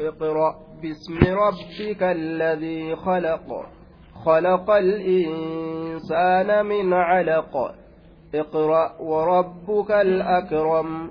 اقرأ 0.00 0.56
باسم 0.82 1.18
ربك 1.18 2.02
الذي 2.02 2.96
خلق. 2.96 3.66
خلق 4.24 4.70
الإنسان 4.70 6.66
من 6.66 6.92
علق. 6.92 7.74
اقرأ 8.34 9.00
وربك 9.00 9.90
الأكرم 9.90 11.10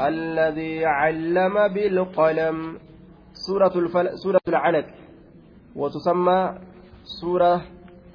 الذي 0.00 0.84
علم 0.84 1.68
بالقلم. 1.68 2.78
سورة, 3.32 3.72
الفل... 3.76 4.18
سورة 4.18 4.40
العلق. 4.48 4.86
وتسمى 5.76 6.58
سورة 7.20 7.62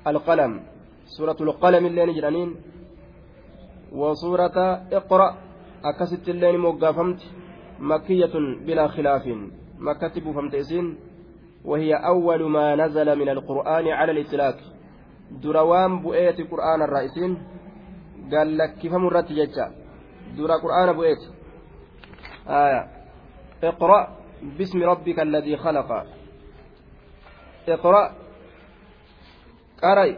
القلم. 0.07 0.63
سورة 1.05 1.37
القلم 1.41 1.85
اللي 1.85 2.05
نجرانين 2.05 2.55
وسورة 3.91 4.57
اقرأ. 4.91 5.37
أكست 5.85 6.29
اللين 6.29 6.57
موقفمت 6.59 7.21
مكية 7.79 8.33
بلا 8.65 8.87
خلاف. 8.87 9.23
مكة 9.79 10.21
بوفمت 10.21 10.55
إسين 10.55 10.97
وهي 11.65 11.93
أول 11.93 12.49
ما 12.49 12.75
نزل 12.75 13.15
من 13.19 13.29
القرآن 13.29 13.87
على 13.87 14.11
الإطلاق. 14.11 14.57
دروان 15.31 15.99
بؤية 15.99 16.35
قرآن 16.51 16.81
الرئيسين. 16.81 17.37
قال 18.31 18.57
لك 18.57 18.75
كيف 18.77 18.93
مرت 18.93 19.31
ججا؟ 19.31 19.71
درا 20.37 20.55
قرآن 20.55 20.93
بؤية 20.93 21.17
آية. 22.47 22.87
اقرأ 23.63 24.17
باسم 24.57 24.83
ربك 24.83 25.19
الذي 25.19 25.57
خلق. 25.57 26.05
اقرأ. 27.67 28.15
قرأي. 29.81 30.17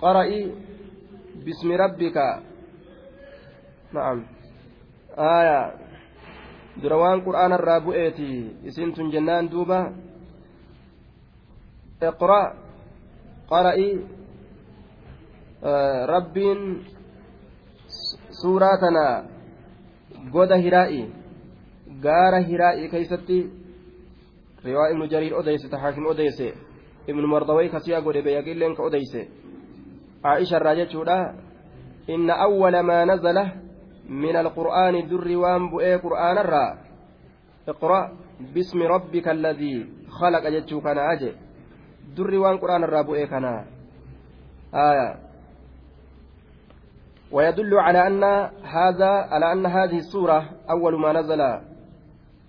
قرأي 0.00 0.54
باسم 1.44 1.72
ربك. 1.72 2.16
نعم. 3.92 4.26
آية. 5.18 5.91
دروان 6.76 7.20
قرآن 7.20 7.52
الرابئتي 7.52 8.32
اسنتن 8.66 9.10
جنان 9.10 9.48
دوبا 9.48 9.92
اقرأ 12.02 12.54
قرأي 13.50 14.00
آه 15.64 16.06
ربين 16.06 16.58
سوراتنا 18.42 19.26
قد 20.34 20.52
هرائي 20.52 21.08
غار 22.04 22.34
هرائي 22.48 22.88
كيستي 22.88 23.50
رواء 24.66 24.90
ابن 24.92 25.08
جرير 25.08 25.40
أديس 25.40 25.70
تحاكم 25.70 26.06
أديس 26.06 26.40
ابن 27.08 27.24
مردوي 27.26 27.68
كسيا 27.68 27.98
قد 27.98 28.16
بيقلن 28.16 28.74
كأديس 28.74 29.14
عائشة 30.24 30.56
الراجة 30.56 31.34
إن 32.10 32.30
أول 32.30 32.80
ما 32.80 33.04
نزل 33.04 33.38
من 34.08 34.36
القرآن 34.36 35.08
در 35.08 35.36
وان 35.36 35.70
بؤي 35.70 35.96
قرآن 35.96 36.38
الرا. 36.38 36.78
اقرأ 37.68 38.12
باسم 38.54 38.82
ربك 38.82 39.28
الذي 39.28 39.86
خلق 40.10 40.48
جتشو 40.48 40.80
كان 40.80 40.98
أجي. 40.98 41.32
در 42.16 42.34
وان 42.34 42.58
قرآن 42.58 42.84
الرا 42.84 43.02
بؤي 43.02 43.26
كان. 43.26 43.64
آية. 44.74 45.18
ويدل 47.32 47.74
على 47.74 48.06
أن 48.06 48.24
هذا 48.62 49.10
على 49.10 49.52
أن 49.52 49.66
هذه 49.66 49.98
السورة 49.98 50.50
أول 50.70 51.00
ما 51.00 51.12
نزل 51.12 51.40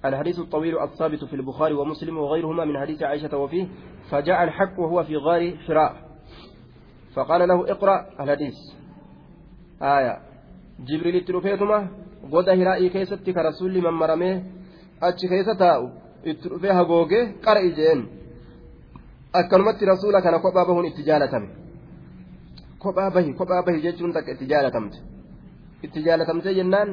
الحديث 0.05 0.39
الطويل 0.39 0.79
الثابت 0.79 1.23
في 1.23 1.35
البخاري 1.35 1.73
ومسلم 1.73 2.17
وغيرهما 2.17 2.65
من 2.65 2.79
حديث 2.79 3.03
عائشة 3.03 3.38
وفيه 3.38 3.67
فجاء 4.11 4.43
الحق 4.43 4.79
وهو 4.79 5.03
في 5.03 5.17
غار 5.17 5.57
حراء. 5.67 5.95
فقال 7.15 7.47
له 7.47 7.71
اقرأ 7.71 8.05
الحديث. 8.19 8.53
آية. 9.81 10.32
جبريل 10.87 11.15
اترفيتما 11.15 11.79
goda 12.31 12.53
hiraa'ii 12.59 12.89
keessatti 12.89 13.33
ka 13.35 13.41
rasuulli 13.43 13.81
mammaramee 13.81 14.35
achi 15.07 15.27
keessa 15.31 15.55
taa'u 15.63 15.85
itti 16.31 16.49
dhufee 16.51 16.73
hagoogee 16.79 17.23
qara 17.45 17.61
ijeen 17.69 17.99
akkanumatti 19.39 19.85
rasuula 19.91 20.21
kana 20.25 20.39
kophaa 20.45 20.65
bahuun 20.69 20.85
itti 20.91 21.03
jaalatame 21.09 21.49
kophaa 22.83 23.09
bahi 23.15 23.33
kophaa 23.39 23.61
bahi 23.67 23.83
jechuun 23.85 24.13
takka 24.16 24.31
itti 24.35 24.45
jaalatamte 24.53 24.97
itti 25.85 25.99
jaalatamtee 26.07 26.53
jennaan 26.59 26.89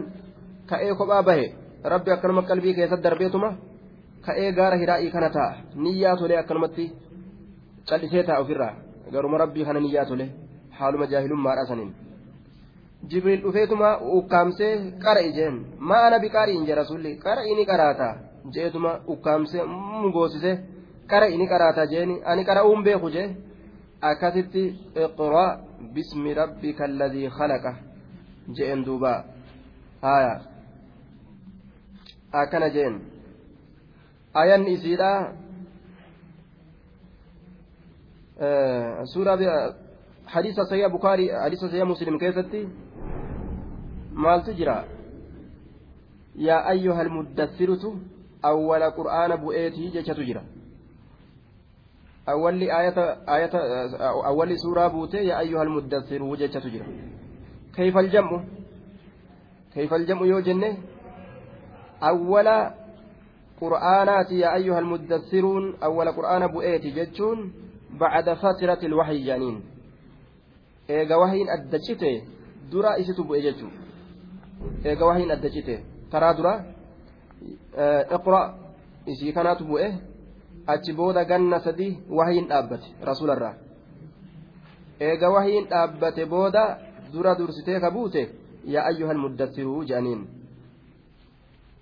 ka'ee 0.70 0.92
kophaa 1.00 1.22
bahe 1.28 1.46
rabbi 1.94 2.10
akkanuma 2.16 2.42
qalbii 2.50 2.74
keessatti 2.78 3.04
darbeetuma 3.08 3.50
ka'ee 4.26 4.52
gaara 4.58 4.76
hiraa'ii 4.82 5.10
kana 5.16 5.30
taa'a 5.36 5.54
niyyaa 5.84 6.16
tolee 6.20 6.38
akkanumatti 6.42 6.84
callisee 7.88 8.22
taa'a 8.28 8.42
ofirraa 8.44 8.74
garuma 9.12 9.36
rabbii 9.42 9.64
kana 9.68 9.80
niyyaa 9.86 10.06
tole 10.10 10.26
haaluma 10.78 11.06
jaahilummaadha 11.12 11.64
saniin. 11.70 12.09
Jibriil 13.08 13.42
dhufeetuma 13.42 13.98
ukkaamsee 14.18 14.72
qara 15.04 15.20
ijeen 15.30 15.56
maa 15.78 16.06
ana 16.06 16.18
biqaariin 16.18 16.66
jee 16.66 16.74
rasulli 16.82 17.16
qara 17.24 17.42
ini 17.52 17.64
qaraata 17.70 18.08
jeetuma 18.54 18.92
ukkaamsee 19.14 19.64
mugoosise 20.02 20.52
qara 21.10 21.26
ini 21.34 21.46
qaraata 21.52 21.86
jeeni 21.92 22.20
ani 22.24 22.44
qara'uun 22.48 22.84
beeku 22.84 23.10
jee 23.16 23.28
akkasitti 24.10 24.64
iqra 25.04 25.46
bismi 25.94 26.34
rabbika 26.34 26.84
alladii 26.84 27.28
khalaqa 27.38 27.72
jeen 28.56 28.84
duuba 28.86 29.12
haya 30.02 30.34
akkana 32.32 32.68
jeen 32.76 33.00
ayanni 34.34 34.72
isiidha 34.72 35.10
suura 39.12 39.34
hadiisa 40.24 40.64
sayya 40.64 40.88
bukaarii 40.88 41.28
hadiisa 41.28 41.68
sayya 41.70 41.84
muslim 41.84 42.18
keessatti 42.18 42.68
maaltu 44.14 44.52
jira? 44.54 44.84
Yaa 46.36 46.64
ayyuhal 46.72 47.10
muddassirtu 47.10 47.98
awwala 48.42 48.90
qur'aana 48.90 49.36
bu'eetii 49.36 49.90
jechatu 49.90 50.24
jira. 50.24 50.42
Awwalli 52.26 52.70
ayata 52.70 53.26
ayata 53.26 53.58
awwalli 54.24 54.58
suuraa 54.58 54.88
buutee 54.90 55.24
yaa 55.26 55.38
ayyuhal 55.38 55.68
muddassiru 55.68 56.36
jechatu 56.36 56.70
jira. 56.70 56.86
Kayfal 57.76 58.10
jam'u? 58.10 58.40
Kayfal 59.74 60.06
jam'u 60.06 60.26
yoo 60.26 60.40
jenne 60.40 60.78
awwala 62.00 62.74
qur'aanaati 63.60 64.40
yaa 64.40 64.52
ayyuhal 64.58 64.84
muddassiruun 64.92 65.74
awwala 65.80 66.12
qur'aana 66.12 66.48
bu'eeti 66.48 66.92
jechuun 66.92 67.52
bacda 68.00 68.36
fatirati 68.36 68.86
ilwaxyi 68.86 69.24
jaaniin 69.28 69.58
eega 70.88 71.18
wahiin 71.18 71.48
adda 71.56 71.78
cite 71.86 72.10
dura 72.72 72.98
isitu 72.98 73.24
bu'e 73.24 73.42
jechuudha 73.42 73.89
eega 74.83 75.05
wahiin 75.05 75.31
adda 75.35 75.49
cite 75.55 75.75
karaa 76.11 76.33
dura 76.33 76.53
iqra 78.17 78.41
isii 79.11 79.33
kanaatu 79.37 79.63
bu'e 79.69 79.87
achi 80.73 80.93
booda 80.93 81.25
ganna 81.25 81.59
sadi 81.59 81.87
wahiin 82.17 82.47
dhaabbate 82.51 82.87
rasuularraa 83.09 83.53
eega 84.99 85.29
wahiin 85.35 85.65
dhaabbate 85.71 86.25
booda 86.25 86.63
dura 87.13 87.35
dursitee 87.35 87.79
ka 87.79 87.91
buute 87.91 88.23
yaa 88.73 88.85
ayyuhal 88.91 89.21
muddassiruu 89.25 89.83
jedhaniin 89.89 90.21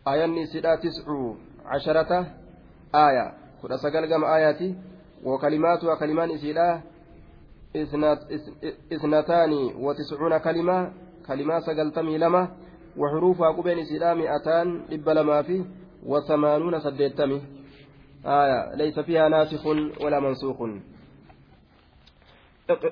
aayanni 0.05 0.41
isidhaa 0.47 0.77
tiscuu 0.77 1.37
casharata 1.69 2.19
aaya 3.03 3.25
kudha 3.61 3.77
sagal 3.77 4.07
gama 4.07 4.27
aayaati 4.35 4.75
وكلماتها 5.23 5.95
كلمان 5.95 6.31
إسيلا 6.31 6.81
إثنتان 8.93 9.53
وتسعون 9.79 10.37
كلمة 10.37 10.91
كلمة 11.27 11.59
سقلتمي 11.59 12.17
لما 12.17 12.47
وحروفها 12.96 13.50
قبين 13.52 13.78
إسلام 13.78 14.18
مئتان 14.18 14.82
إب 14.90 15.08
لما 15.08 15.42
فيه 15.42 15.64
وثمانون 16.06 16.80
سديتمي. 16.80 17.42
آية 18.26 18.74
ليس 18.74 18.98
فيها 18.98 19.28
ناسخ 19.28 19.66
ولا 20.04 20.20
منسوخ. 20.20 20.56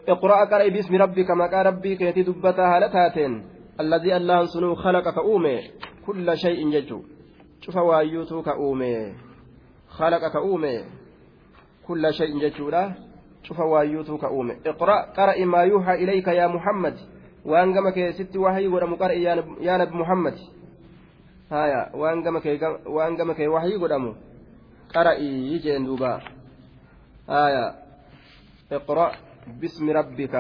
اقرأ 0.09 0.45
قرأ 0.45 0.69
باسم 0.69 0.95
ربك 0.95 1.31
ما 1.31 1.63
ربي 1.63 1.97
كيتي 1.97 2.23
دبتها 2.23 2.77
هالتاتين. 2.77 3.49
الذي 3.81 4.17
الله 4.17 4.47
سنو 4.47 4.75
خلق 4.75 5.11
كأومي. 5.15 5.61
كل 6.07 6.37
شيء 6.37 6.69
يجو. 6.75 7.03
شوف 7.61 7.77
وأيوتو 7.77 8.43
كأومي. 8.43 9.15
خلق 9.89 10.33
كأومي. 10.33 10.85
كل 11.87 12.15
شيء 12.15 12.43
يجو 12.43 12.71
لا. 12.71 12.95
شوف 13.43 13.61
وأيوتو 13.61 14.19
كأومي. 14.19 14.55
اقرأ 14.67 15.13
قرأ 15.17 15.45
ما 15.45 15.63
يوحى 15.63 15.95
إليك 15.95 16.29
يا 16.29 16.47
محمد. 16.47 17.16
Waan 17.47 17.73
gama 17.73 17.93
keessatti 17.93 18.39
wahii 18.39 18.69
godhamu 18.69 18.99
qar'i 18.99 19.23
yaa 19.23 19.79
nabi 19.79 19.95
muhammad 20.03 20.37
haya 21.51 21.81
waan 21.95 22.23
gama 23.17 23.35
kee 23.35 23.49
wahii 23.57 23.79
godhamu 23.79 24.15
qara'ii 24.95 25.59
jeen 25.63 25.87
duuba 25.87 26.21
haya 27.27 27.87
اقرأ 28.67 29.13
باسم 29.63 29.91
ربك 29.91 30.35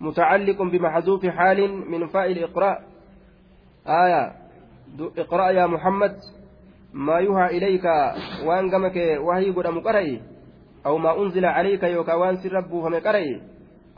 متعلق 0.00 0.62
بمحذوف 0.62 1.26
حال 1.26 1.90
من 1.90 2.06
فاعل 2.06 2.38
إقراء 2.38 2.82
آية 3.86 4.32
اقرأ 5.18 5.50
يا 5.50 5.66
محمد 5.66 6.16
ما 6.92 7.18
يوحى 7.18 7.46
إليك 7.56 7.84
وأنقمك 8.46 8.96
وهي 9.20 9.50
قد 9.50 9.66
مقرئ 9.66 10.18
أو 10.86 10.98
ما 10.98 11.22
أنزل 11.22 11.44
عليك 11.44 11.82
يوكا 11.82 12.14
وانسي 12.14 12.48
ربه 12.48 12.82
فمقرئ 12.82 13.38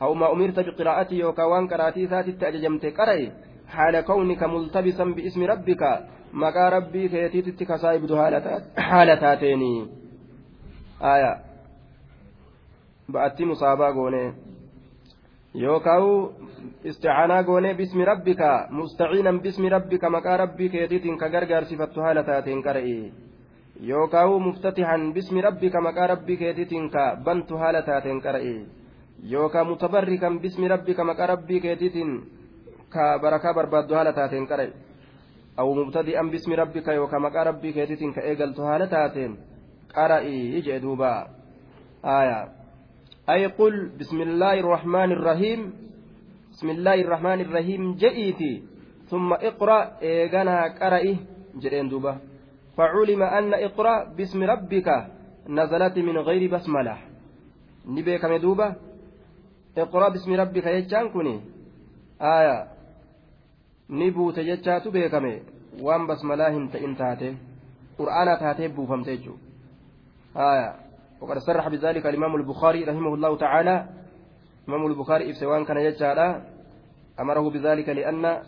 أو 0.03 0.15
ما 0.15 0.33
أمرت 0.33 0.59
بقراءته 0.61 1.15
يوكا 1.15 1.45
وان 1.45 1.69
قراتي 1.69 2.05
ذاتي 2.07 2.37
أججمت 2.49 2.85
قرأي 2.87 3.33
حال 3.69 4.01
كونك 4.01 4.43
ملتبسا 4.43 5.05
باسم 5.05 5.43
ربك 5.45 5.83
مقا 6.33 6.69
ربي 6.69 7.09
كيتيتك 7.09 7.63
كسائب 7.69 8.03
حالتاتين 8.79 9.63
آية 11.03 11.33
بأتي 13.09 13.45
مصابا 13.45 13.91
قوني 13.91 14.33
goonee 17.47 17.75
bismi 17.75 18.05
rabbika 18.05 18.69
mustaciinan 18.71 19.41
bismi 19.43 19.69
rabbika 19.69 20.11
maqaa 20.11 20.37
rabbii 20.37 20.69
keetiitiin 20.69 21.19
ka 21.19 21.29
gargaarsifattu 21.29 22.01
haala 22.01 22.23
taateen 22.23 22.63
qara'e 22.63 23.13
yookaan 23.89 24.43
muftatihan 24.47 25.13
bismi 25.13 25.41
rabbika 25.41 25.81
maqaa 25.81 26.07
rabbii 26.07 26.37
keetiitiin 26.37 26.91
ka 26.91 27.17
bantu 27.25 27.57
haala 27.57 27.83
taateen 27.83 28.21
qara'e 28.21 28.55
yookaan 29.23 29.67
mutabarrikan 29.67 30.41
bismi 30.41 30.69
rabbika 30.69 31.05
maqaa 31.05 31.27
rabbii 31.27 31.61
keetiitiin 31.61 32.11
ka 32.89 33.19
barakaa 33.19 33.55
barbaaddu 33.55 33.95
haala 33.95 34.13
taateen 34.13 34.47
qara'e 34.47 34.73
aw 35.57 35.69
mubtadi'an 35.75 36.31
bismi 36.31 36.57
rabbika 36.57 36.93
yookaan 36.93 37.23
maqaa 37.23 37.45
rabbii 37.45 37.73
keetiitiin 37.73 38.15
ka 38.15 38.21
eegaltu 38.21 38.63
haala 38.63 38.87
taateen 38.87 39.39
qara'e 39.95 40.63
jee 40.63 40.83
duuba 40.83 41.29
aayaa. 42.03 42.63
بسم 43.23 44.19
الله 44.21 44.61
الرحمن 44.61 45.13
الرحيم 45.13 45.61
بسم 46.53 46.69
الله 46.71 46.95
الرحمن 47.07 47.41
الرحيم 47.41 47.95
جئتي 47.95 48.63
ثم 49.07 49.33
اقرأ 49.33 50.03
إيغانا 50.03 50.75
قرئه 50.83 51.17
جرين 51.63 51.89
دوبا 51.89 52.17
فعلم 52.77 53.23
أن 53.23 53.55
اقرأ 53.55 54.05
باسم 54.19 54.43
ربك 54.43 54.89
نزلت 55.49 55.99
من 55.99 56.19
غير 56.19 56.43
بسملة 56.51 56.97
اقرأ 59.79 60.09
باسم 60.09 60.33
ربك 60.33 60.67
يجان 60.67 61.09
كني 61.09 61.41
آية. 62.21 62.69
نبوت 63.91 64.41
جتشاتو 64.41 64.91
بيكمي. 64.91 65.43
وان 65.81 66.07
بسملاهن 66.07 66.71
تئن 66.71 66.97
تاتي 66.97 67.37
قرآن 67.99 68.39
تاتي 68.41 68.69
بوفمتيجو 68.69 69.35
آية. 70.37 70.75
وقد 71.21 71.39
صرح 71.39 71.69
بذلك 71.69 72.07
الإمام 72.07 72.37
البخاري 72.37 72.85
رحمه 72.85 73.15
الله 73.15 73.37
تعالى. 73.37 73.89
الإمام 74.69 74.87
البخاري 74.87 75.31
إفسوان 75.31 75.65
كان 75.65 75.77
يجعل 75.77 76.43
أمره 77.21 77.51
بذلك 77.51 77.89
لأن 77.89 78.43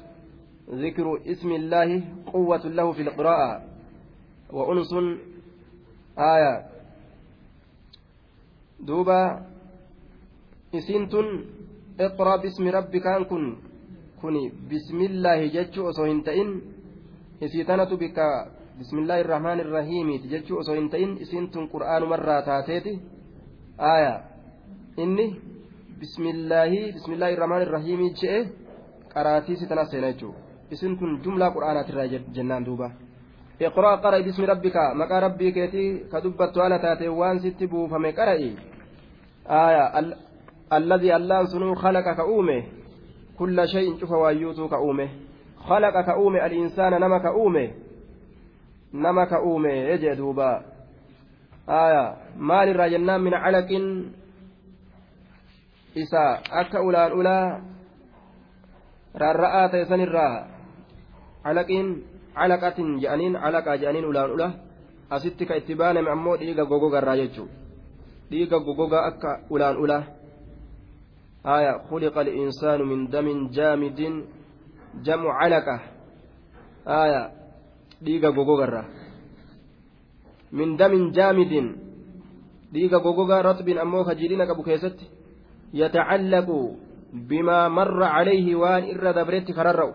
ذكر 0.70 1.20
اسم 1.26 1.50
الله 1.52 2.02
قوة 2.32 2.66
له 2.66 2.92
في 2.92 3.02
القراءة. 3.02 3.62
وأنس. 4.52 4.92
آية. 6.18 6.66
دوبا 8.80 9.53
isiin 10.78 11.08
tun 11.08 11.28
iqraa 12.06 12.38
bismi 12.42 12.70
rabbi 12.70 13.00
kaan 13.00 13.24
kun 13.30 13.44
kun 14.20 14.34
bismillaahi 14.68 15.50
jechuu 15.56 15.86
osoo 15.86 16.06
hin 16.10 16.22
ta'in 16.26 16.50
isii 17.40 17.64
tanatu 17.64 17.96
bikka 17.96 18.26
bismillaahi 18.78 19.20
irrahmaan 19.24 19.60
irrahiimiiti 19.64 20.28
jechuu 20.34 20.58
osoo 20.58 20.74
hin 20.74 20.88
ta'in 20.90 21.16
isiin 21.26 21.50
tun 21.50 21.68
qur'aanumarraa 21.74 22.42
taateeti 22.48 22.92
aaya 23.78 24.14
inni 24.96 25.26
bismillaahi 26.00 26.80
bismillaahi 26.96 27.36
irrahmaan 27.38 27.62
irrahiimii 27.66 28.12
je'e 28.22 28.40
qaraatii 29.14 29.56
si 29.56 29.66
tana 29.70 29.84
seena 29.84 30.12
jechuudha 30.12 30.38
isin 30.74 30.98
tun 30.98 31.20
jumlaa 31.24 31.50
qur'aanaatirraa 31.56 32.06
jennaan 32.34 32.66
duuba. 32.66 32.90
iqraa 33.60 33.96
qara'i 34.04 34.24
bismi 34.24 34.46
rabbika 34.46 34.94
maqaa 35.00 35.20
rabbii 35.26 35.52
keetii 35.56 35.88
ka 36.10 36.22
dubbattu 36.24 36.60
haala 36.60 36.78
taatee 36.78 37.08
waan 37.20 37.40
sitti 37.40 37.66
buufame 37.68 38.12
qara'i 38.12 38.56
aaya. 39.48 39.84
ال... 40.72 40.92
الذي 40.92 41.16
الله 41.16 41.44
سنو 41.44 41.74
خلق 41.74 42.06
كأومه 42.16 42.62
كل 43.38 43.68
شيء 43.68 44.00
شوف 44.00 44.10
وايوتو 44.10 44.68
كأومه 44.68 45.08
خلق 45.68 46.00
كأومه 46.00 46.46
الإنسان 46.46 46.92
نما 47.00 47.18
كأومه 47.18 47.70
nama 48.94 49.26
ka 49.26 49.42
uume 49.42 49.98
jee 49.98 50.14
duuba 50.14 50.62
aya 51.66 52.30
maalirraa 52.38 52.94
jennaan 52.94 53.22
min 53.26 53.34
calaqin 53.34 53.84
isa 55.98 56.38
akka 56.46 56.78
ulaan 56.78 57.12
ulaa 57.18 57.46
rarra'aa 59.18 59.66
ta'e 59.74 59.90
sanirraa 59.90 60.46
calaqiin 61.42 62.06
calaqatin 62.38 63.02
je'aniin 63.02 63.34
calaqaa 63.34 63.82
je'aniin 63.82 64.06
ulaan 64.06 64.30
ula 64.30 64.48
asitti 65.10 65.42
ka 65.42 65.58
itti 65.58 65.74
baaname 65.74 66.14
ammoo 66.14 66.38
dhiiga 66.38 66.70
gogogarraa 66.70 67.18
jechuu 67.18 67.50
dhiiga 68.30 68.62
gogogaa 68.62 69.10
akka 69.10 69.42
ulaan 69.50 69.76
ula 69.82 69.98
aya 71.44 71.84
خلق 71.90 72.18
الإنسان 72.18 72.82
من 72.82 73.12
دم 73.12 73.48
جامد 73.52 74.00
جمع 75.04 75.28
علقة 75.32 75.80
آية 76.88 77.22
gogogarra 78.04 78.84
min 80.52 80.76
damin 80.76 81.12
jaamidin 81.12 81.66
dhiiga 82.72 83.00
gogogaa 83.00 83.42
ratbin 83.42 83.78
ammoo 83.78 84.04
kajiidhina 84.04 84.46
qabu 84.46 84.62
keessatti 84.62 85.08
yatacallaqu 85.72 86.78
bimaa 87.28 87.68
marra 87.68 88.12
calayhi 88.14 88.54
waan 88.54 88.84
irra 88.92 89.12
dabretti 89.16 89.56
kararra'u 89.56 89.94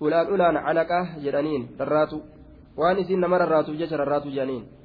ulaan 0.00 0.26
ulaan 0.34 0.56
calaqaa 0.66 1.04
jedhaniin 1.22 1.62
rarraatu 1.78 2.18
waan 2.76 2.98
isin 2.98 3.20
nama 3.20 3.38
rarraatuuf 3.38 3.78
jecha 3.78 3.96
rarraatu 3.96 4.28
jedhaniin 4.28 4.79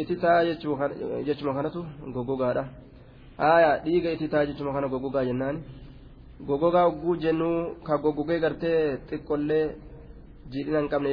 ititaa 0.00 0.44
jechuma 1.26 1.54
kanatu 1.54 1.84
gogogaadha. 2.14 2.64
Aya 3.38 3.70
dhiiga 3.84 4.10
ititaa 4.16 4.46
jechuma 4.46 4.72
kana 4.72 4.88
gogogaa 4.88 5.24
jennaani 5.24 5.60
gogogaa 6.46 6.84
hogguu 6.88 7.16
jennu 7.16 7.50
ka 7.86 7.98
gogogee 7.98 8.40
gartee 8.44 8.98
xiqqollee 9.08 9.66
jiidhina 10.50 10.80
hin 10.80 10.88
qabne 10.92 11.10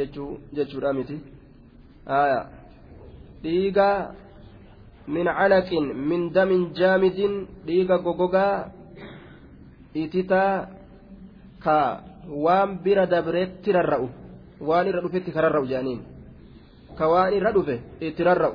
jechuudha 0.56 0.94
miti. 0.94 1.20
Dhiiga 3.44 3.90
min 5.08 5.28
calaqin 5.38 5.86
min 6.10 6.22
damin 6.34 6.64
jaamidin 6.80 7.34
dhiiga 7.68 7.98
gogogaa 7.98 8.72
ititaa 9.94 10.68
ka 11.64 11.78
waan 12.46 12.70
bira 12.84 13.06
dabreetti 13.06 13.72
rarra'u. 13.72 14.10
Waan 14.68 14.88
irra 14.88 15.02
dhufetti 15.02 15.32
ka 15.32 15.42
rarra'u 15.42 15.68
jedhaniin 15.72 16.15
ka 16.99 17.09
waan 17.09 17.33
irra 17.39 17.53
dhufe 17.53 17.77
itti 18.01 18.25
rarra'u 18.25 18.55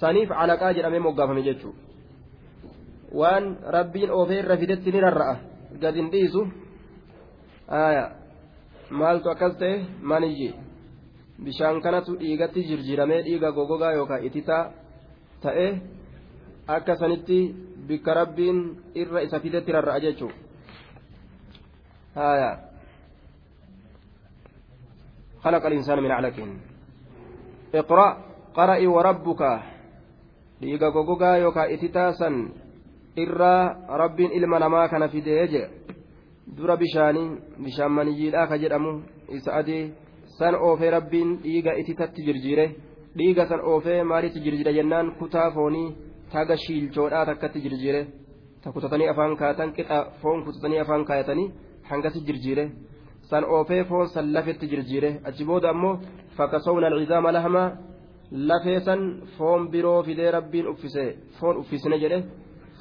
saniif 0.00 0.28
calaqaa 0.28 0.72
jedhamee 0.76 1.04
moggaafame 1.06 1.42
jechuudha 1.48 1.80
waan 3.20 3.56
rabbiin 3.76 4.10
oofee 4.10 4.38
irra 4.42 4.56
fidetti 4.56 4.92
ni 4.92 5.00
rarra'a. 5.00 5.36
gad 5.80 5.94
hin 5.94 6.10
dhiisu 6.12 6.40
maaltu 8.90 9.30
akkas 9.30 9.54
ta'e 9.60 9.86
maniyyi 10.02 10.54
bishaan 11.44 11.80
kanatu 11.82 12.18
dhiigatti 12.20 12.66
jirjiiramee 12.68 13.22
dhiiga 13.26 13.52
gogogaa 13.52 13.92
yookaan 13.92 14.24
ititaa 14.24 14.64
ta'e 15.42 15.66
akka 16.76 16.96
sanitti 16.96 17.38
bikka 17.88 18.14
rabbiin 18.14 18.58
irra 18.94 19.20
isa 19.26 19.40
fidetti 19.40 19.72
rarra'a 19.72 20.00
jechuudha. 20.00 20.50
خلق 25.40 25.66
الإنسان 25.66 25.98
من 26.02 26.10
علق 26.10 26.36
iqra 27.81 28.07
qara'i 28.57 28.87
warabbuka 28.95 29.49
dhiiga 30.61 30.87
gogogaa 30.95 31.37
yookaa 31.43 31.67
ititaa 31.75 32.11
san 32.19 32.35
irraa 33.23 33.63
rabbiin 34.01 34.31
ilma 34.37 34.59
namaa 34.59 34.87
kana 34.91 35.07
fidee 35.13 35.47
jedha 35.53 35.69
dura 36.57 36.75
bishaanii 36.81 37.27
bishaan 37.63 37.91
maniyyiidhaa 37.97 38.47
ka 38.47 38.57
jedhamu. 38.63 38.91
Isa 39.37 39.51
adii 39.59 39.91
san 40.37 40.55
oofee 40.67 40.91
rabbiin 40.97 41.29
dhiiga 41.43 41.71
ititatti 41.81 42.25
jirjiire 42.27 42.65
dhiiga 43.17 43.45
san 43.49 43.61
oofee 43.71 44.03
maalitti 44.03 44.39
jirjire 44.45 44.73
jennaan? 44.77 45.07
Kutaa 45.19 45.51
foonii 45.55 45.95
taga 46.31 46.55
shiilchoodhaa 46.63 47.25
takkatti 47.25 47.59
jirjiire 47.65 48.01
kutatanii 48.73 49.07
afaan 49.13 49.37
kaatan 49.37 49.73
qixa 49.75 49.97
foon 50.21 50.43
kutatanii 50.45 50.79
afaan 50.83 51.05
kaayatanii 51.05 51.51
hangatti 51.89 52.19
jirjiire 52.27 52.65
san 53.29 53.43
oofee 53.55 53.83
foon 53.89 54.07
san 54.13 54.33
lafetti 54.33 54.67
jirjiire 54.71 55.09
achi 55.27 55.43
booda 55.49 55.69
ammoo 55.69 55.99
fakkasowna 56.37 56.87
alcizaama 56.87 57.31
lahamaa 57.31 57.69
lafee 58.31 58.79
san 58.87 59.01
foon 59.37 59.69
biroo 59.71 60.03
fidee 60.03 60.31
rabbiin 60.31 60.67
uffise 60.73 61.05
foon 61.39 61.55
uffisne 61.61 61.99
jedhe 62.03 62.19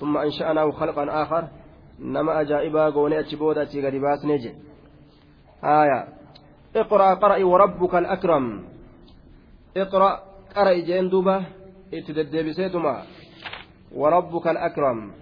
ثم 0.00 0.16
أنشأناه 0.16 0.70
خلقا 0.70 1.22
آخر. 1.22 1.48
نما 2.00 2.40
أجائبا 2.40 2.90
قوني 2.90 3.20
أتشبودا 3.20 3.62
أتشيغا 3.62 3.90
باس 3.90 4.24
نجي 4.24 4.54
آية. 5.64 6.08
اقرأ 6.76 7.14
قرأ 7.14 7.44
وربك 7.44 7.94
الأكرم. 7.94 8.64
اقرأ 9.76 10.22
قرأ 10.56 10.72
جين 10.72 11.08
دوبا. 11.08 11.44
اتددبسيتما 11.94 13.02
وربك 13.94 14.46
الأكرم. 14.48 15.12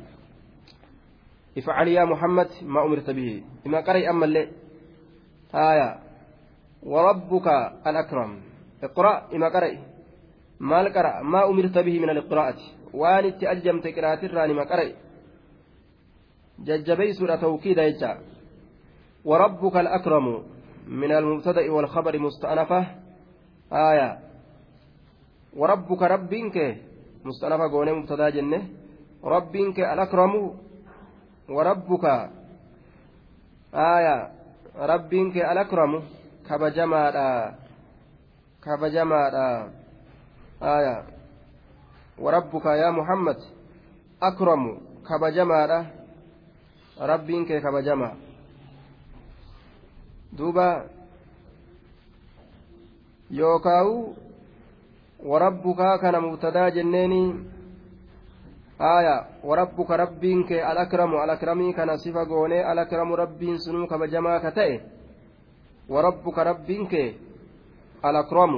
افعل 1.58 1.88
يا 1.88 2.04
محمد 2.04 2.48
ما 2.62 2.84
أمرت 2.84 3.10
به. 3.10 3.42
إما 3.66 3.80
قرأ 3.80 4.10
أما 4.10 4.24
اللي. 4.24 4.48
آية. 5.54 5.98
وربك 6.82 7.46
الأكرم. 7.86 8.30
اقرأ 8.82 9.14
إما 9.34 9.48
قرأ. 9.48 9.70
ما 10.60 10.80
القرأ 10.80 11.22
ما 11.22 11.46
أمرت 11.46 11.78
به 11.78 11.98
من 11.98 12.10
القراءة. 12.10 12.58
waan 12.92 13.24
itti 13.24 13.46
ajjamte 13.46 13.92
qiraatirraa 13.92 14.46
nima 14.46 14.66
qara'e 14.66 14.94
jajjabeeysuudha 16.64 17.38
tawkiida 17.38 17.90
jecha 17.90 18.16
وربك 19.24 19.76
الأكرم. 19.76 20.42
من 20.88 21.12
المبتدأ 21.12 21.70
والخبر 21.70 22.18
مستأنفة. 22.18 22.86
آية. 23.72 24.18
وربك 25.56 26.02
ربك. 26.02 26.76
مستأنفة 27.24 27.70
قولي 27.70 27.92
مبتدأ 27.92 28.30
جنة. 28.30 28.62
ربك 29.24 29.78
الأكرم. 29.78 30.50
وربك. 31.48 32.04
آية. 33.74 34.16
ربك 34.78 35.36
الأكرم. 35.36 36.02
كبجمالا 36.48 37.54
كبجمالا 38.64 39.68
آية 40.62 41.04
وربك 42.18 42.66
يا 42.66 42.90
محمد 42.90 43.36
أكرم 44.22 44.80
كبجمالا 45.08 45.86
ربك 47.00 47.48
كبجما 47.62 48.14
دوبا 50.32 50.86
يوكاو 53.30 54.12
وربك 55.24 56.00
كان 56.00 56.20
مبتدا 56.22 56.68
جنيني 56.68 57.34
آية 58.80 59.26
وربك 59.44 59.90
ربك 59.90 60.52
الأكرم 60.52 61.14
الأكرمي 61.24 61.72
كان 61.72 61.96
صفة 61.96 62.24
قوني 62.28 62.72
الأكرم 62.72 63.14
وربك 65.92 66.38
ربك 66.38 66.94
الأكرم. 68.04 68.52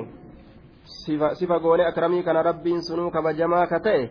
صفة 1.41 1.57
قوني 1.65 1.89
أكرمي 1.89 2.23
كان 2.23 2.37
ربين 2.37 2.81
سنو 2.81 3.11
كبجما 3.11 3.65
كتئ 3.65 4.09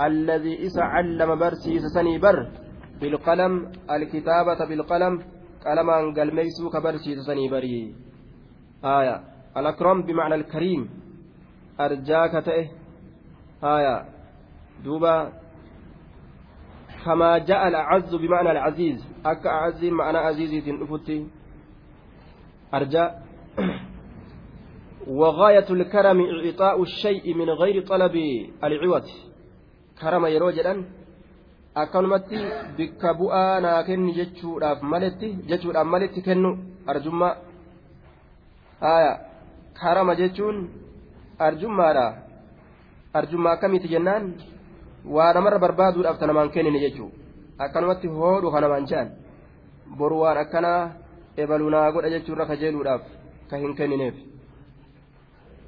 الذي 0.00 0.66
إسا 0.66 0.82
علم 0.82 1.30
برسيس 1.38 1.84
سني 1.94 2.18
بر. 2.18 2.38
بالقلم 3.00 3.52
الكتابة 3.90 4.60
بالقلم 4.68 5.14
قلمان 5.66 6.04
قلميسو 6.16 6.70
كبرسيس 6.70 7.18
سني 7.26 7.48
بري. 7.48 7.94
آية. 8.84 9.16
الأكرم 9.56 10.02
بمعنى 10.02 10.34
الكريم. 10.34 10.90
أرجاك 11.80 12.44
تئه 12.44 12.66
آية. 13.64 13.96
دوبا. 14.84 15.32
كما 17.04 17.38
جاء 17.38 17.68
الأعز 17.68 18.14
بمعنى 18.14 18.50
العزيز. 18.50 19.00
أك 19.26 19.46
أعز 19.46 19.84
معنى 19.84 20.18
عزيز 20.18 20.52
أفتي 20.68 21.26
أرجاء 22.73 23.09
وغاية 25.07 25.69
الكرم 25.69 26.19
إعطاء 26.45 26.81
الشيء 26.81 27.33
من 27.33 27.49
غير 27.49 27.75
طلب 27.87 28.15
العوض 28.63 29.05
كرم 30.01 30.25
يروجدا 30.25 30.73
akkanumatti 31.75 32.39
bikka 32.77 33.11
bu'aa 33.19 33.59
naa 33.59 33.83
kenni 33.83 34.15
jechuudhaaf 34.15 34.79
maletti 34.91 35.27
jechuudhaaf 35.49 35.87
maletti 35.93 36.21
kennu 36.27 36.51
arjummaa 36.87 37.35
haya 38.79 39.11
karama 39.79 40.15
jechuun 40.15 40.57
arjummaadha 41.47 42.05
arjummaa 43.19 43.53
akkamiiti 43.57 43.91
jennaan 43.93 44.23
waa 45.15 45.33
namarra 45.33 45.59
barbaaduudhaaf 45.65 46.19
ta 46.19 46.27
namaan 46.31 46.53
kennine 46.55 46.79
jechuu 46.85 47.11
akkanumatti 47.65 48.07
hoodhu 48.07 48.51
ka 48.53 48.61
namaan 48.63 48.87
je'an 48.91 49.09
boru 49.97 50.21
waan 50.23 50.37
akkanaa 50.43 50.81
ebaluu 51.36 51.70
naa 51.70 51.92
godha 51.92 52.10
jechuurra 52.10 52.46
kajeeluudhaaf 52.46 53.02
ka 53.50 53.56
hin 53.56 53.74
kennineef. 53.74 54.14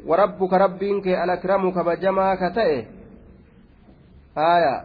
Warabbuka 0.06 0.58
rabbiin 0.58 1.02
kee 1.02 1.16
alakiramu 1.16 1.72
kabajamaa 1.72 2.36
ka 2.36 2.50
ta'e 2.50 2.86
haaya. 4.34 4.84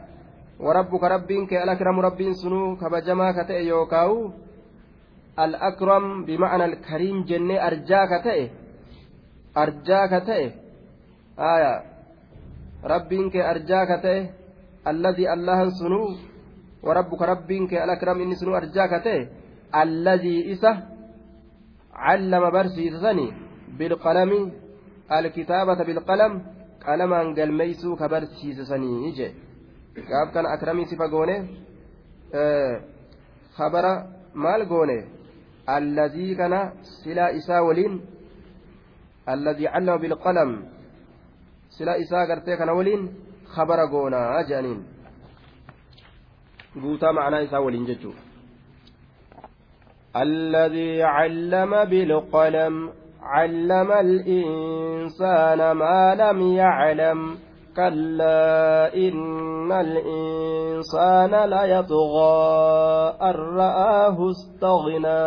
Warabbuka 0.59 1.09
rabbiin 1.09 1.47
kee 1.47 1.57
alakiramu 1.57 2.01
rabbiin 2.01 2.35
sunuu 2.35 2.75
kabajamaa 2.77 3.33
ka 3.33 3.43
ta'e 3.43 3.65
yookaawu? 3.65 4.33
Alakram 5.37 6.25
bima'ana 6.25 6.63
alkariim 6.69 7.25
jennee 7.25 7.59
arjaa 7.59 8.07
ka 8.07 8.19
ta'e 8.23 8.51
arjaa 9.55 10.07
ka 10.07 10.21
ta'e 10.21 10.45
haaya. 11.37 11.73
Rabbiin 12.83 13.31
kee 13.31 13.41
arjaa 13.41 13.85
ka 13.85 13.97
ta'e 14.01 14.29
alladii 14.85 15.27
allahan 15.27 15.71
sunuu. 15.71 16.17
Warabbuka 16.83 17.25
rabbiin 17.25 17.67
kee 17.67 17.81
alakiram 17.81 18.21
inni 18.21 18.35
sunuu 18.37 18.55
arjaa 18.55 18.87
ka 18.87 18.99
ta'e 19.01 19.36
الذي 19.75 20.51
إسه 20.51 20.83
علم 21.93 22.49
برسيسني 22.49 23.33
بالقلم 23.77 24.51
الكتابة 25.11 25.83
بالقلم 25.83 26.41
قلما 26.87 27.19
قلميسو 27.37 27.95
كبرسيسني 27.95 29.09
إجي. 29.09 29.31
gaaf 29.97 30.29
kana 30.33 30.49
akramii 30.49 30.85
sifa 30.85 31.07
goone 31.09 31.35
khabara 33.57 34.07
maal 34.33 34.65
goone 34.65 34.99
الذي 35.69 36.35
كان 36.35 36.71
سلا 37.03 37.35
إسا 37.37 37.59
ولين 37.59 38.01
الذي 39.29 39.67
علم 39.67 39.97
بالقلم. 39.97 40.49
سلا 41.69 42.01
إسا 42.01 42.25
قرتي 42.29 42.55
كان 42.55 42.69
ولين 42.69 43.01
خبر 43.47 43.79
قونا 43.91 44.41
جانين 44.49 44.83
قوتا 46.75 47.11
معنى 47.11 47.43
إسا 47.43 47.57
ولين 47.57 47.85
ججو 47.85 48.11
الذي 50.21 51.03
علم 51.03 51.85
بالقلم 51.85 52.89
علم 53.21 53.91
الإنسان 53.91 55.71
ما 55.71 56.15
لم 56.15 56.41
يعلم. 56.41 57.37
كلا 57.75 58.93
إن 58.95 59.71
الإنسان 59.71 61.33
ليطغى 61.49 62.33
أن 63.21 63.35
رآه 63.57 64.17
استغنى. 64.29 65.23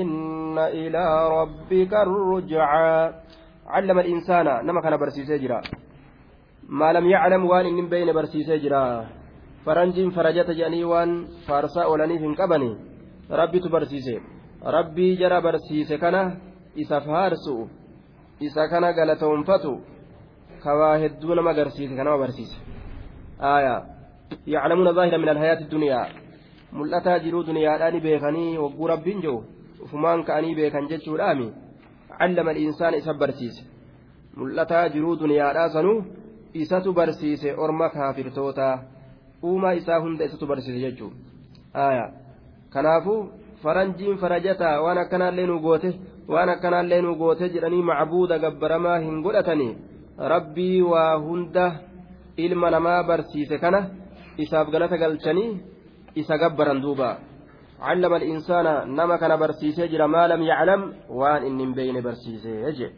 إن 0.00 0.58
إلى 0.58 1.28
ربك 1.28 1.92
الرجعى. 1.94 3.12
علم 3.66 3.98
الإنسان 3.98 4.66
نما 4.66 4.80
كان 4.80 4.96
برسيسي 4.96 5.38
جرا. 5.38 5.60
ما 6.68 6.92
لم 6.92 7.06
يعلم 7.06 7.44
وان 7.46 7.66
إن 7.66 7.88
بين 7.88 8.12
برسيسي 8.12 8.58
جرا. 8.58 9.06
فرنج 9.66 10.12
فرجت 10.12 10.50
جاني 10.50 10.84
وان 10.84 11.26
فارسا 11.48 11.86
ولني 11.86 12.18
في 12.18 12.42
قبني. 12.42 12.91
برسيسي 15.38 15.96
كان 15.96 16.38
إسا 16.80 16.98
فارسو 16.98 17.66
إسا 18.42 18.66
كان 18.66 18.84
قالتهم 18.84 19.42
فتو 19.44 19.74
كوا 20.62 21.06
هدو 21.06 21.34
نما 21.34 21.52
غرسيس 21.52 21.90
كنما 21.90 22.16
برسيس 22.16 22.52
آية 23.40 23.84
يعلمون 24.46 24.92
ظاهرا 24.92 25.16
من 25.16 25.28
الحياة 25.28 25.60
الدنيا 25.60 26.06
ملأتا 26.72 27.18
جرو 27.18 27.42
دنيا 27.42 27.78
داني 27.78 28.00
بيخني 28.00 28.58
وقو 28.58 28.86
ربين 28.86 29.20
جو 29.20 29.42
وفمان 29.82 30.22
كأني 30.22 30.54
بيخن 30.54 30.86
جتشو 30.90 31.16
رامي 31.16 31.48
علم 32.20 32.48
الإنسان 32.48 32.94
إسا 32.94 33.12
برسيس 33.12 33.56
ملأتا 34.36 34.86
جرو 34.94 35.14
دنيا 35.14 35.52
داسنو 35.52 36.02
إساتو 36.56 36.92
برسيس 36.92 37.44
أرما 37.46 37.88
كافر 37.88 38.28
توتا 38.36 38.92
uumaa 39.44 39.72
isaa 39.72 39.98
hunda 39.98 40.24
isatu 40.24 40.46
barsiise 40.46 40.80
jechuun 40.80 41.14
aayaa 41.74 42.10
kanaafuu 42.74 43.20
faranjiin 43.62 44.18
farajataa 44.22 44.76
waan 44.84 44.98
akkanaallee 45.04 45.46
nu 45.46 45.58
goote 45.66 45.90
waan 46.28 46.48
akkanaallee 46.54 47.00
nu 47.02 47.16
goote 47.16 47.48
jedhanii 47.54 47.82
macbuuda 47.90 48.38
gabbaramaa 48.44 48.98
hin 49.06 49.22
godhatanii 49.26 49.72
rabbii 50.34 50.82
waa 50.92 51.16
hunda 51.26 51.66
ilma 52.36 52.70
namaa 52.70 53.02
barsiise 53.10 53.58
kana 53.58 53.80
isaaf 54.46 54.70
galata 54.70 54.96
galchanii 55.04 55.50
isa 56.14 56.38
gabbaran 56.38 56.82
duuba 56.86 57.10
علم 57.82 58.14
الإنسان 58.14 58.66
نما 58.96 59.16
كان 59.16 59.36
برسيسي 59.36 59.86
جرى 59.88 60.06
ما 60.06 60.28
لم 60.28 60.42
يعلم 60.42 60.80
وان 61.10 61.42
إن 61.60 61.72
بين 61.74 62.00
برسيسي 62.02 62.62
يجي 62.66 62.88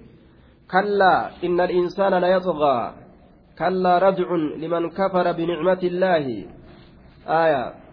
كلا 0.70 1.30
إن 1.44 1.60
الإنسان 1.60 2.12
لا 2.14 2.28
يطغى 2.36 2.94
كلا 3.58 3.98
ردع 3.98 4.28
لمن 4.62 4.90
كفر 4.90 5.32
بنعمة 5.32 5.82
الله 5.82 6.24
آية 7.28 7.83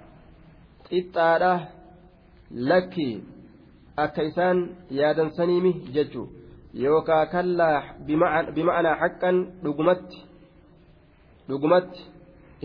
إتارة 0.93 1.67
لك 2.51 2.95
أكيسان 3.99 4.57
يادا 4.91 5.29
سنيمي 5.37 5.71
ججو 5.95 6.25
yookaa 6.73 7.25
kallaa 7.25 7.83
bima'anaa 8.55 8.95
haqqan 9.01 9.37
dhugumatti 9.63 10.23
dhugumatti 11.49 12.01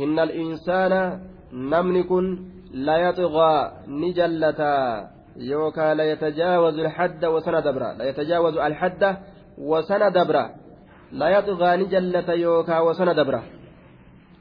innal 0.03 0.31
insaana 0.31 1.01
namni 1.51 2.03
kun 2.11 2.27
layaxigaa 2.89 3.83
ni 4.01 4.13
jallataa 4.19 5.11
yookaa 5.51 5.95
layatajaawazu 5.95 6.81
alhadda 6.87 7.31
wasana 7.31 7.61
dabra 7.67 7.89
layatajaawazu 7.99 8.61
alhadda 8.69 9.11
wasana 9.59 10.11
dabra 10.11 10.45
layaxigaa 11.13 11.77
ni 11.77 11.87
jallata 11.95 12.35
yookaa 12.35 12.83
wasana 12.89 13.15
dabra 13.15 13.43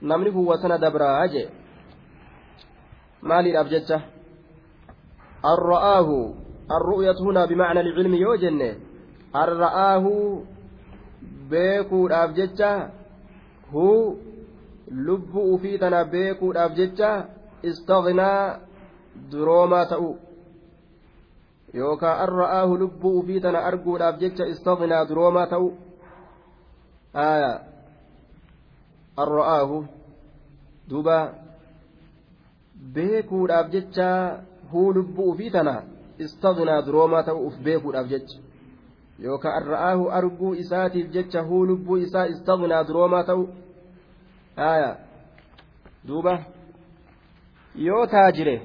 namni 0.02 0.32
kun 0.32 0.46
wasana 0.52 0.78
dabraa 0.78 1.28
jee 1.34 1.50
maaliidhaaf 3.26 3.70
jecha 3.70 4.00
الرآه 5.46 6.10
الرؤية 6.72 7.18
هنا 7.22 7.46
بمعنى 7.46 7.80
العلم 7.80 8.14
يوجنه 8.14 8.72
har'a'aahu 9.36 10.14
beekuudhaaf 11.52 12.36
jecha 12.40 12.72
huu 13.72 14.18
lubbuu 15.08 15.48
ufii 15.56 15.78
tana 15.84 16.00
beekuudhaaf 16.14 16.78
jecha 16.80 17.10
istaghnaa 17.72 18.60
duroomaa 19.32 19.86
ta'u 19.92 20.12
yookaan 21.82 22.22
an 22.26 22.32
ra'aahu 22.42 22.80
lubbuu 22.84 23.14
ufii 23.22 23.44
tana 23.46 23.66
arguudhaaf 23.72 24.20
jecha 24.24 24.50
istaghnaa 24.54 25.04
duroomaa 25.10 25.48
ta'u 25.54 25.70
aayaa 27.28 27.58
an 29.24 29.28
ra'aahu 29.38 29.82
duuba 30.90 31.18
beekuudhaaf 32.94 33.70
jecha 33.76 34.08
huu 34.72 34.94
lubbuu 34.98 35.30
ufii 35.32 35.50
tana 35.56 35.76
istaghnaa 36.26 36.82
duroomaa 36.88 37.24
ta'u 37.30 37.48
uf 37.48 37.56
beekuudhaaf 37.68 38.08
jecha 38.14 38.38
yookaan 39.26 39.58
an 39.62 39.68
ra'aahu 39.74 40.12
arguu 40.20 40.54
isaatiif 40.64 41.12
jecha 41.16 41.42
huu 41.50 41.66
lubbuu 41.72 41.98
isaa 42.06 42.26
istaghnaa 42.34 42.84
duroomaa 42.88 43.24
ta'u 43.30 43.44
aayaa 44.70 44.96
duuba 46.08 46.34
yoo 47.88 48.06
taajire 48.14 48.56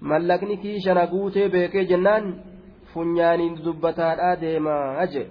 mallaqni 0.00 0.56
kiishana 0.64 1.06
guutee 1.12 1.48
beekee 1.48 1.84
jennaan 1.92 2.34
funyaaniin 2.92 3.58
dubbataadhaa 3.64 4.36
deemaa 4.40 5.06
jee 5.14 5.26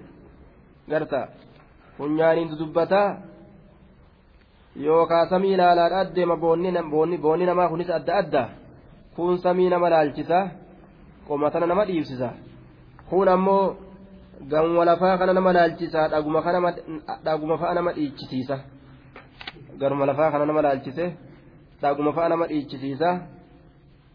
garta 0.90 1.28
funyaaniin 1.98 2.60
dubbataa 2.60 3.10
yookaan 4.76 5.30
samii 5.30 5.54
ilaalaadhaa 5.54 6.16
deema 6.16 6.38
boonni 6.38 7.46
namaa 7.46 7.70
kunis 7.70 7.90
adda 7.90 8.16
adda. 8.18 8.50
Kun 9.16 9.38
samii 9.38 9.70
nama 9.70 9.90
laalchisa 9.90 10.48
qomatana 11.28 11.68
nama 11.68 11.86
dhiibsisa. 11.86 12.30
Kun 13.10 13.28
ammoo 13.28 13.76
gamuma 14.50 14.86
lafaa 14.86 15.18
kana 15.18 15.34
nama 15.34 15.54
laalchisa 15.54 16.08
dhaguma 16.10 17.58
fa'a 17.58 17.74
nama 17.74 17.92
dhiichisiisa. 17.94 18.60
Garuma 19.80 20.06
lafaa 20.06 20.32
kana 20.32 20.46
nama 20.46 20.62
laalchise 20.62 21.14
dhaguma 21.82 22.12
fa'a 22.14 22.30
nama 22.30 22.48
dhiichisiisa. 22.48 23.20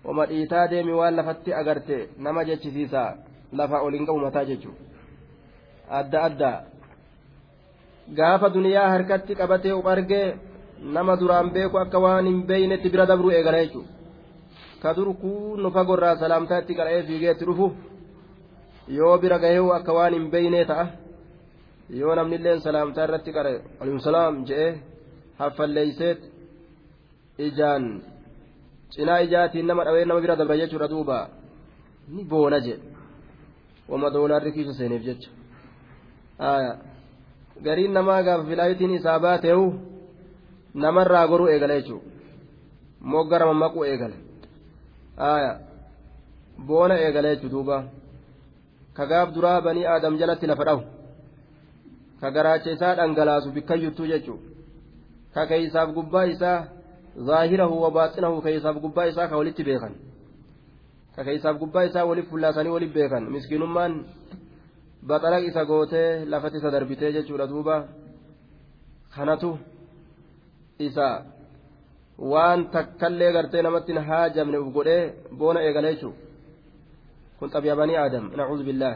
Wama 0.04 0.26
dhiitaa 0.26 0.68
deemi 0.70 0.92
waan 0.92 1.16
lafatti 1.16 1.54
agarte 1.54 2.08
nama 2.18 2.44
jechisiisa. 2.44 3.16
Lafa 3.52 3.80
oliin 3.80 4.06
qabu 4.06 4.18
mataa 4.18 4.44
jechuun. 4.44 4.76
Adda 5.90 6.22
addaa 6.22 6.62
gaafa 8.16 8.48
duniyaa 8.54 8.88
harkatti 8.90 9.34
qabatee 9.34 9.72
uf 9.72 9.86
argee 9.86 10.36
nama 10.82 11.16
duraan 11.16 11.50
beeku 11.52 11.78
akka 11.78 11.98
waan 12.00 12.26
hin 12.26 12.42
beeynetti 12.46 12.88
bira 12.90 13.06
dabruu 13.06 13.30
eegala 13.30 13.58
jechuudha. 13.64 13.88
Ka 14.82 14.94
dur 14.96 15.14
kun 15.20 15.72
fagorraa 15.72 16.16
salaamtaa 16.16 16.58
itti 16.62 16.74
qara'ee 16.74 17.02
fiigeetti 17.08 17.44
dhufu 17.44 17.66
yoo 18.88 19.18
bira 19.18 19.38
gahee 19.38 19.62
akka 19.78 19.92
waan 19.92 20.12
hin 20.14 20.30
beeynee 20.30 20.64
ta'a. 20.64 20.86
Yoo 21.90 22.14
namni 22.14 22.36
illee 22.36 22.60
salaamtaa 22.60 23.04
irratti 23.04 23.32
qara'e 23.32 23.58
waliin 23.80 24.00
salaam 24.00 24.44
je'ee 24.48 24.70
haffalleeyseet 25.38 26.20
ijaan 27.38 27.84
cinaa 28.94 29.18
ijaatiin 29.26 29.66
nama 29.66 29.84
dhawee 29.84 30.04
nama 30.04 30.20
bira 30.20 30.36
dabra 30.36 30.56
jechuudha 30.56 30.88
duuba. 30.88 31.28
Ni 32.08 32.24
boona 32.24 32.58
jedhe 32.60 32.82
wama 33.88 34.10
doolaarri 34.14 34.52
kiisa 34.52 34.72
seeneef 34.78 35.02
jecha. 35.08 35.30
Gariin 37.64 37.92
namaa 37.92 38.22
gaafa 38.22 38.44
filaayitiin 38.48 38.94
isaa 38.94 39.18
baateewu 39.20 39.66
namarraa 40.74 41.26
goruu 41.26 41.48
eegala 41.48 41.80
jechuudha 41.80 42.06
moggara 43.00 43.46
mammaquu 43.46 43.84
eegala 43.84 44.16
boona 46.66 46.94
eegala 47.04 47.34
jechuudha 47.34 47.54
duuba 47.54 47.84
ka 48.94 49.06
gaaf 49.06 49.32
duraa 49.34 49.60
banii 49.60 49.86
aadam 49.86 50.18
jalatti 50.18 50.46
lafa 50.46 50.64
dhawu 50.64 50.82
ka 52.20 52.30
garaacha 52.30 52.70
isaa 52.76 52.94
dhangalaasu 52.94 53.52
bikkayyuttuu 53.56 54.10
jechuudha 54.12 54.44
ka 55.34 55.46
keeysaaf 55.46 55.88
gubbaa 55.94 56.26
isaa. 56.34 56.80
ظاهره 57.18 57.72
وباطنه 57.84 58.40
كيساف 58.40 58.76
قبا 58.78 59.08
إساء 59.08 59.26
كولت 59.26 59.60
بيخن 59.60 59.94
كيساف 61.16 61.56
قبا 61.62 61.86
إساء 61.86 62.08
ولف 62.08 62.30
فلاساني 62.30 62.68
ولف 62.68 62.94
بيخن 62.94 63.22
مسكين 63.34 63.60
من 63.60 63.92
بطلق 65.02 65.42
إساء 65.50 65.64
قوته 65.64 66.24
لفت 66.24 66.54
إساء 66.54 66.70
دربته 66.70 67.10
جيشورا 67.10 67.44
دوبا 67.44 67.76
خنته 69.14 69.58
isa 70.88 71.06
waan 72.32 72.60
takkallee 72.74 73.32
gartee 73.36 73.62
namatti 73.62 73.92
hin 73.92 74.04
haajamne 74.10 74.58
uf 74.62 74.68
godhee 74.76 75.02
boona 75.38 75.64
eegale 75.66 75.92
jechuun 75.92 76.14
kun 77.38 77.52
xabiya 77.54 77.80
banii 77.80 77.98
aadam 78.02 78.30
nacuudhu 78.36 78.68
billaa 78.68 78.94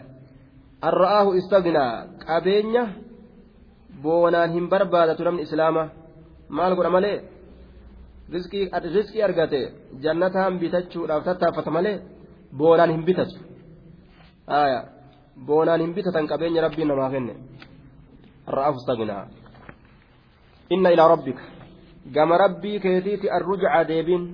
arra'aahu 0.89 1.37
istagnaa 1.41 1.93
qabeenya 2.27 2.85
boonaan 4.03 4.53
hin 4.53 4.69
barbaadatu 4.69 5.25
namni 5.25 5.43
islaama. 5.43 5.89
Maal 6.49 6.77
godha 6.77 6.91
malee? 6.91 7.17
Riskii 8.33 9.23
argate. 9.23 9.61
Jannataan 10.05 10.59
bitachuudhaaf 10.59 11.25
tattaaffata 11.25 11.71
malee 11.71 12.03
boonaan 12.59 12.91
hin 12.91 13.05
bitatu. 13.05 13.39
Boonaan 15.47 15.81
hin 15.81 15.95
bitatan 15.95 16.29
qabeenya 16.29 16.63
rabbiin 16.67 16.89
namaa 16.89 17.11
kenne. 17.11 17.35
Arra'aahu 18.47 18.77
istagnaa 18.83 19.25
inna 20.71 20.91
ilaa 20.91 21.09
rabbika. 21.09 21.43
Keetiiti 22.13 23.31
arrujca 23.31 23.85
deebiin 23.89 24.25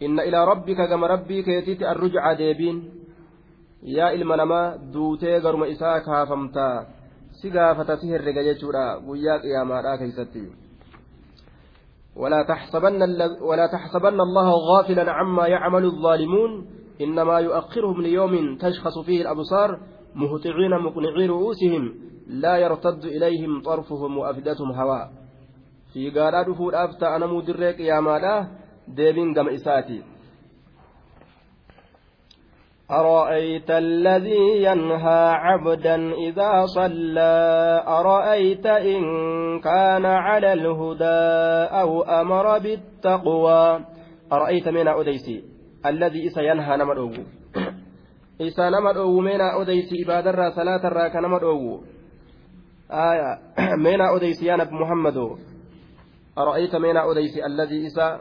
inna 0.00 0.22
ilaa 0.22 0.44
rabbika 0.44 0.86
gama 0.86 1.08
rabbii 1.08 1.42
keetiiti 1.42 1.84
arrujca 1.84 2.34
deebiin 2.38 2.82
yaa 3.82 4.10
ilma 4.10 4.36
namaa 4.36 4.74
duutee 4.92 5.40
garuma 5.40 5.66
isaa 5.66 6.00
kaafamtaa 6.00 6.84
si 7.30 7.50
gaafata 7.50 7.96
si 7.96 8.08
herrega 8.08 8.42
jechuudha 8.42 9.00
guyyaa 9.06 9.38
qiyaamaadhaa 9.38 9.98
keeysatti 9.98 10.62
ولا 12.16 12.42
تحسبن 12.42 13.02
ولا 13.40 13.66
تحسبن 13.66 14.20
الله 14.20 14.50
غافلا 14.50 15.12
عما 15.12 15.46
يعمل 15.46 15.84
الظالمون 15.84 16.66
إنما 17.00 17.38
يؤخرهم 17.38 18.02
ليوم 18.02 18.56
تشخص 18.56 18.98
فيه 18.98 19.22
الأبصار 19.22 19.80
مهطعين 20.14 20.70
مقنعي 20.70 21.26
رؤوسهم 21.26 21.94
لا 22.26 22.56
يرتد 22.56 23.04
إليهم 23.04 23.62
طرفهم 23.62 24.18
وأفئدتهم 24.18 24.72
هواء 24.72 25.21
أفتى 26.74 27.06
أنا 27.06 27.26
مدرك 27.26 27.80
يا 27.80 28.00
مالا 28.00 28.46
ديبين 28.88 29.34
قم 29.34 29.48
إساتي 29.48 30.02
أرأيت 32.90 33.70
الذي 33.70 34.62
ينهى 34.62 35.30
عبدا 35.30 36.12
إذا 36.12 36.66
صلى؟ 36.66 37.84
أرأيت 37.88 38.66
إن 38.66 39.00
كان 39.60 40.04
على 40.04 40.52
الهدى 40.52 41.22
أو 41.80 42.02
أمر 42.02 42.58
بالتقوى؟ 42.58 43.80
أرأيت 44.32 44.68
من 44.68 44.88
أديسي 44.88 45.44
الذي 45.86 46.26
إسا 46.26 46.40
ينهى 46.42 46.76
نمر 46.76 46.98
أوه 46.98 47.24
إسا 48.46 48.70
نمر 48.70 48.96
أوه 48.96 49.20
من 49.20 49.40
أديسي 49.40 50.04
إبادر 50.04 50.50
صلاة 50.50 50.86
الراك 50.86 51.16
نمر 51.16 51.42
أوه 51.42 51.80
آية. 52.90 53.38
من 53.86 54.00
أديسي 54.00 54.46
يا 54.46 54.56
نبي 54.56 54.74
أرأيت 56.38 56.74
من 56.74 56.96
أديسي 56.96 57.46
الذي 57.46 57.86
إسا 57.86 58.20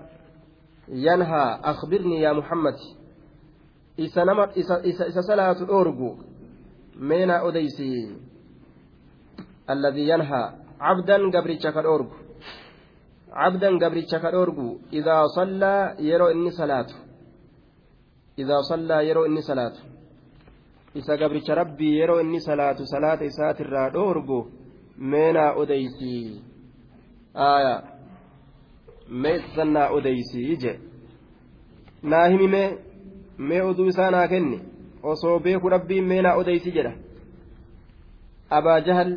ينهى 0.87 1.59
أخبرني 1.63 2.21
يا 2.21 2.33
محمد 2.33 2.75
nama 4.25 4.49
isa 4.55 4.81
isa 4.83 5.21
salaatu 5.21 5.65
dhoorgu 5.65 6.17
meenaa 6.95 7.43
odeysi 7.43 8.17
alladii 9.67 10.07
yanhaa 10.07 10.53
cabdan 10.79 11.29
gabricha 11.31 11.71
ka 11.71 11.83
dhoorgu 11.83 12.15
cabdan 13.29 13.77
gabricha 13.77 14.19
ka 14.19 14.31
dhoorgu 14.31 14.81
idaa 14.91 15.27
sallaa 15.35 15.93
yeroo 15.99 16.31
inni 16.31 16.51
salaatu 16.51 16.95
idaa 18.37 18.63
sallaa 18.71 19.01
yeroo 19.01 19.25
inni 19.25 19.43
salaatu 19.43 19.81
isa 20.95 21.17
gabricha 21.17 21.55
rabbii 21.55 21.99
yeroo 21.99 22.19
inni 22.19 22.41
salaatu 22.41 22.85
salaata 22.85 23.25
isaatirraa 23.31 23.89
dhoorgu 23.93 24.39
meenaa 24.97 25.51
odeysi 25.61 26.41
aya 27.33 27.75
mee 29.11 29.39
sannaa 29.55 29.89
odeysi 29.97 30.57
je 30.61 30.79
naa 32.03 32.27
himimee 32.27 32.77
mee 33.37 33.61
oduu 33.61 33.87
isaa 33.93 34.11
naa 34.11 34.27
kenni 34.27 34.59
osoo 35.03 35.39
beeku 35.39 35.69
rabbiin 35.69 36.05
mee 36.11 36.21
naa 36.21 36.35
odeysi 36.41 36.71
jedha 36.77 36.93
abaa 38.57 38.79
jahal 38.87 39.11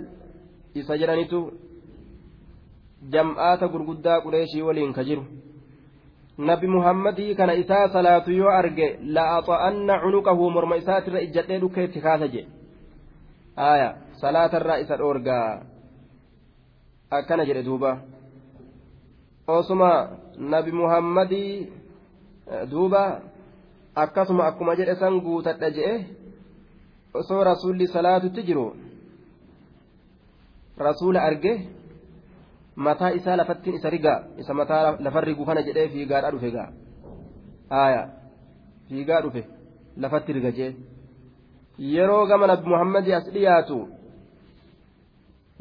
isa 0.75 0.97
jedhanitu 1.01 1.41
jam'aata 3.13 3.69
gurguddaa 3.69 4.21
qureeshii 4.25 4.63
waliin 4.69 4.93
ka 4.93 5.05
jiru 5.05 5.25
nabi 6.39 6.67
muhammadii 6.77 7.35
kana 7.35 7.53
isaa 7.63 7.89
salaatu 7.89 8.31
yoo 8.33 8.51
arge 8.61 8.89
la'axa'anna 9.19 9.95
cunuqahu 10.05 10.51
morma 10.57 10.77
isaatirra 10.83 11.21
ijjadhee 11.27 11.59
dhukkeetti 11.65 12.01
kaasa 12.07 12.27
jedhe 12.35 12.51
aya 13.57 13.89
salaatarraa 14.23 14.79
isa 14.87 14.97
dhoorgaa 14.99 15.63
akkana 17.11 17.45
jedhe 17.51 17.63
duuba 17.69 17.91
osuma 19.47 19.91
nabi 20.39 20.73
muhammadii 20.73 21.73
duuba 22.71 23.03
akkasuma 23.95 24.45
akkuma 24.51 24.77
jedhe 24.79 24.95
san 25.01 25.21
guutadha 25.21 25.71
jedhe 25.77 26.07
osoo 27.15 27.45
rasuulli 27.51 27.87
salaatutti 27.95 28.43
jiru 28.49 28.67
rasuula 30.87 31.21
arge 31.29 31.53
mataa 32.87 33.11
isaa 33.19 33.37
lafattiin 33.37 33.77
isa 33.79 33.91
rigaa 33.91 34.19
isa 34.39 34.55
mataa 34.55 34.97
lafa 35.05 35.21
rigu 35.21 35.45
kana 35.49 35.63
jedhee 35.69 35.89
fiigaadha 35.93 36.31
dhufe 36.35 36.51
gaa 36.57 36.69
aaya 37.83 38.03
fiigaa 38.89 39.21
dhufe 39.27 39.43
lafatti 40.03 40.33
rigajee 40.39 40.71
yeroo 41.93 42.27
gama 42.31 42.47
nabi 42.51 42.67
muhammadii 42.73 43.15
as 43.21 43.27
dhiyaatu 43.37 43.79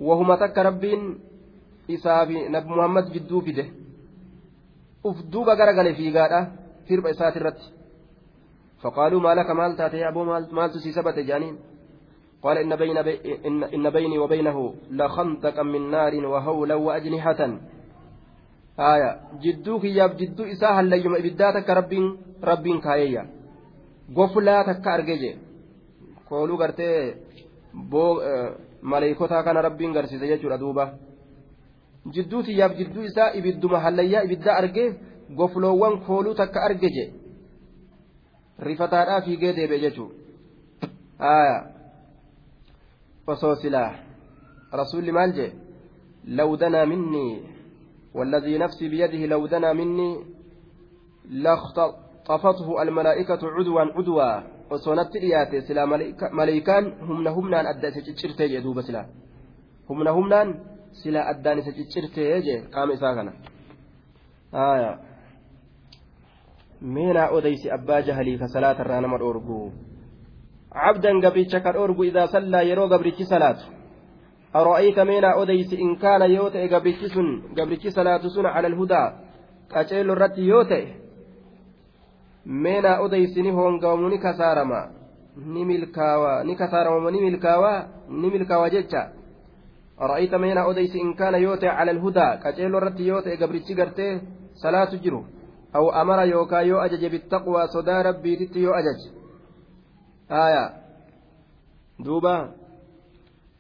wahuma 0.08 0.38
takka 0.38 0.64
rabbiin 0.70 1.04
isaafi 1.88 2.50
nabi 2.50 2.70
muhammad 2.70 3.12
jidduu 3.14 3.42
fide. 3.42 3.66
Uf 5.04 5.18
duuba 5.32 5.56
garagale 5.56 5.96
fiigaadha 5.96 6.40
firba 6.88 7.12
isaati 7.12 7.40
irratti. 7.40 7.84
فقالوا 8.84 9.20
ما 9.20 9.36
لك 9.36 9.50
مال 9.50 9.76
تاتي 9.76 9.98
يا 9.98 10.10
أبو 10.10 10.24
مال 10.24 10.72
تسي 10.72 10.92
سبت 10.92 11.20
جانين 11.20 11.56
قال 12.44 12.58
إن, 12.58 12.76
بين 12.76 13.02
بي 13.02 13.38
إن, 13.48 13.64
إن 13.64 13.90
بيني 13.90 14.18
وبينه 14.18 14.74
لخندقا 14.92 15.64
من 15.64 15.92
نار 15.92 16.26
وهولا 16.26 16.76
وأجنحة 16.76 17.42
آية 18.80 19.20
جدوك 19.44 19.84
يا 19.84 20.08
جدو 20.08 20.44
إساها 20.44 20.80
الليم 20.80 21.16
إبداتك 21.16 21.70
رب 21.70 21.94
رب 22.44 22.66
كايا 22.84 23.24
غفلا 24.18 24.58
تك 24.68 24.88
أرججي 24.88 25.38
قولوا 26.30 26.58
قرتي 26.58 27.16
بو 27.74 28.22
kana 29.46 29.62
rabbiin 29.62 29.94
garsiise 29.94 30.28
jechuudha 30.28 30.58
duuba. 30.58 30.86
Jidduu 32.12 32.44
tiyyaaf 32.44 32.78
jidduu 32.78 33.04
isaa 33.04 33.32
ibidduma 33.40 33.80
hallayyaa 33.80 34.24
ibiddaa 34.24 34.58
argee 34.62 34.90
gofloowwan 35.38 36.00
kooluu 36.08 36.34
takka 36.42 36.64
arge 36.68 36.90
je 36.96 37.06
rifataadhaa 38.60 39.22
fiigee 39.22 39.54
deebi'e 39.58 39.80
jechuudha 39.86 41.34
osoo 43.28 43.56
silaa 43.56 43.92
rasuulli 44.82 45.12
maal 45.12 45.34
jee 45.40 45.52
lawdanaa 46.28 46.86
minnii 46.86 47.34
والذي 48.14 48.58
نفسي 48.58 48.90
بيده 48.90 49.26
لو 49.26 49.48
دنا 49.48 49.74
مني 49.74 50.20
لاختطفته 51.30 52.82
الملائكة 52.82 53.40
عدوا 53.44 53.82
عدوا 53.82 54.42
وصنت 54.72 55.16
إياتي 55.16 55.62
سلا 55.62 55.86
ملائكان 56.32 56.94
هم 57.02 57.28
همنان 57.28 57.66
أدى 57.66 57.92
سجرتي 57.92 58.48
جدوب 58.48 58.82
سلا 58.82 59.06
هم 60.94 61.02
همنان 61.02 61.04
سلا 61.04 61.30
أداني 61.30 61.62
سجرتي 61.62 62.40
جي 62.42 62.58
قام 62.74 62.92
إساقنا 62.92 63.34
آية 64.54 65.00
meenaa 66.84 67.30
odeysi 67.30 67.72
abbaa 67.72 68.02
jahalii 68.02 68.38
ka 68.38 68.48
salaata 68.48 68.84
irraa 68.84 69.02
nama 69.02 69.18
dhoorgu 69.18 69.72
cabdan 70.74 71.22
gabricha 71.22 71.60
ka 71.60 71.72
dhoorgu 71.74 72.04
idaa 72.04 72.28
sallaa 72.28 72.62
yeroo 72.62 72.88
gabrichi 72.88 73.26
salaatu 73.26 73.64
ara'ayta 74.54 75.06
meenaa 75.06 75.36
odeysi 75.36 75.76
in 75.76 75.96
kaana 75.96 76.26
yoo 76.26 76.50
ta'e 76.50 76.68
gabrichi 76.68 77.10
sun 77.10 77.30
gabrichi 77.56 77.92
salaatu 77.92 78.30
sun 78.30 78.44
cala 78.44 78.68
alhudaa 78.68 79.14
qaceelo 79.74 80.14
irratti 80.14 80.48
yoo 80.48 80.64
ta'e 80.64 80.88
meenaa 82.46 83.00
odeysi 83.00 83.42
ni 83.42 83.52
hoongawamu 83.52 84.10
ni 84.10 84.18
kasaarama 84.18 84.82
ni 85.54 85.66
milkaawa 85.66 86.44
ni 86.44 86.56
kasaarama 86.56 87.12
ni 87.12 87.22
milkaawa 87.22 87.88
ni 88.10 88.30
milkaawa 88.30 88.70
jecha 88.70 89.10
odeysi 90.72 91.00
in 91.00 91.16
kaana 91.16 91.38
yoo 91.38 91.58
ta'e 91.58 91.76
cala 91.78 91.92
alhudaa 91.92 92.38
qaceelo 92.44 92.78
irratti 92.78 93.08
yoo 93.08 93.22
ta'e 93.22 93.38
gabrichi 93.38 93.76
gartee 93.76 94.22
salaatu 94.64 94.98
jiru 95.04 95.22
أو 95.76 95.90
أمر 95.90 96.20
يوكا 96.26 96.56
يو 96.56 96.78
أجج 96.80 97.06
بالتقوى 97.06 97.68
صدى 97.68 98.02
ربي 98.02 98.36
تت 98.36 98.56
يو 98.56 98.72
أجج. 98.72 99.00
آية. 100.32 100.66
دوبا. 102.00 102.52